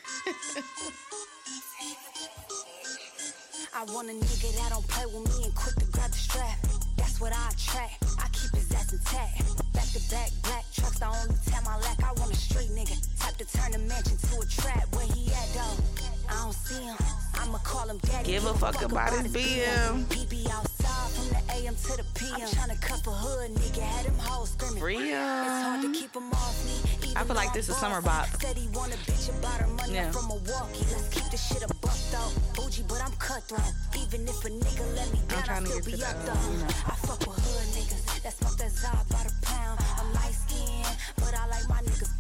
[3.76, 6.60] I want a nigga that don't play with me and quick to grab the strap.
[6.96, 8.06] That's what I attract.
[8.20, 9.74] I keep his ass intact.
[9.74, 12.04] Back to back, black trucks, the only time I lack.
[12.04, 12.96] I want a street nigga.
[13.20, 14.96] Type to turn the mansion to a trap.
[14.96, 15.93] Where he at though?
[16.34, 16.98] I don't see him.
[17.36, 18.32] I'ma call him daddy.
[18.32, 20.06] Give a fuck about his BM.
[20.52, 22.34] Outside from the AM to the PM.
[22.36, 23.82] I'm tryna cuff a hood nigga.
[23.82, 24.80] Had him hoes screaming.
[24.80, 26.74] Free It's hard to keep him off me.
[27.04, 28.28] even I feel like this is summer bop.
[28.42, 29.94] Said he want a bitch about her money.
[29.94, 30.08] Yeah.
[30.08, 30.86] I'm from Milwaukee.
[30.92, 32.32] Let's keep the shit a buck though.
[32.56, 33.62] Bougie, but I'm cutthroat.
[34.02, 36.26] Even if a nigga let me down, I trying to still get be to up
[36.26, 36.44] though.
[36.90, 39.80] I fuck with hood niggas that smoke that Zod by the pound.
[40.00, 42.13] I'm light skinned, but I like my niggas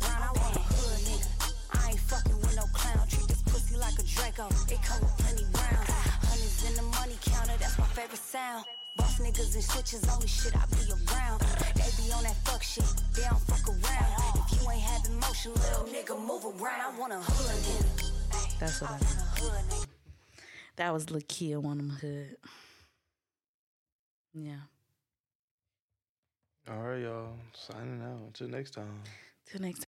[4.36, 4.50] Draco.
[4.74, 5.90] It come with plenty rounds.
[6.26, 8.66] Hundreds in the money counter, that's my favorite sound.
[8.98, 11.40] Boss niggas and switches, only shit I be around.
[11.76, 14.46] They be on that fuck shit, they don't fuck around.
[14.52, 16.96] If you ain't having motion, little nigga, move around.
[16.96, 18.60] I want a hood nigga.
[18.60, 19.08] That's what I I mean.
[19.08, 19.88] want a hood nigga.
[20.78, 22.38] That was Lakeyah one of them hood.
[24.34, 24.62] Yeah.
[26.70, 27.34] All right, y'all.
[27.54, 28.20] Signing out.
[28.28, 29.02] Until next time.
[29.46, 29.86] Till next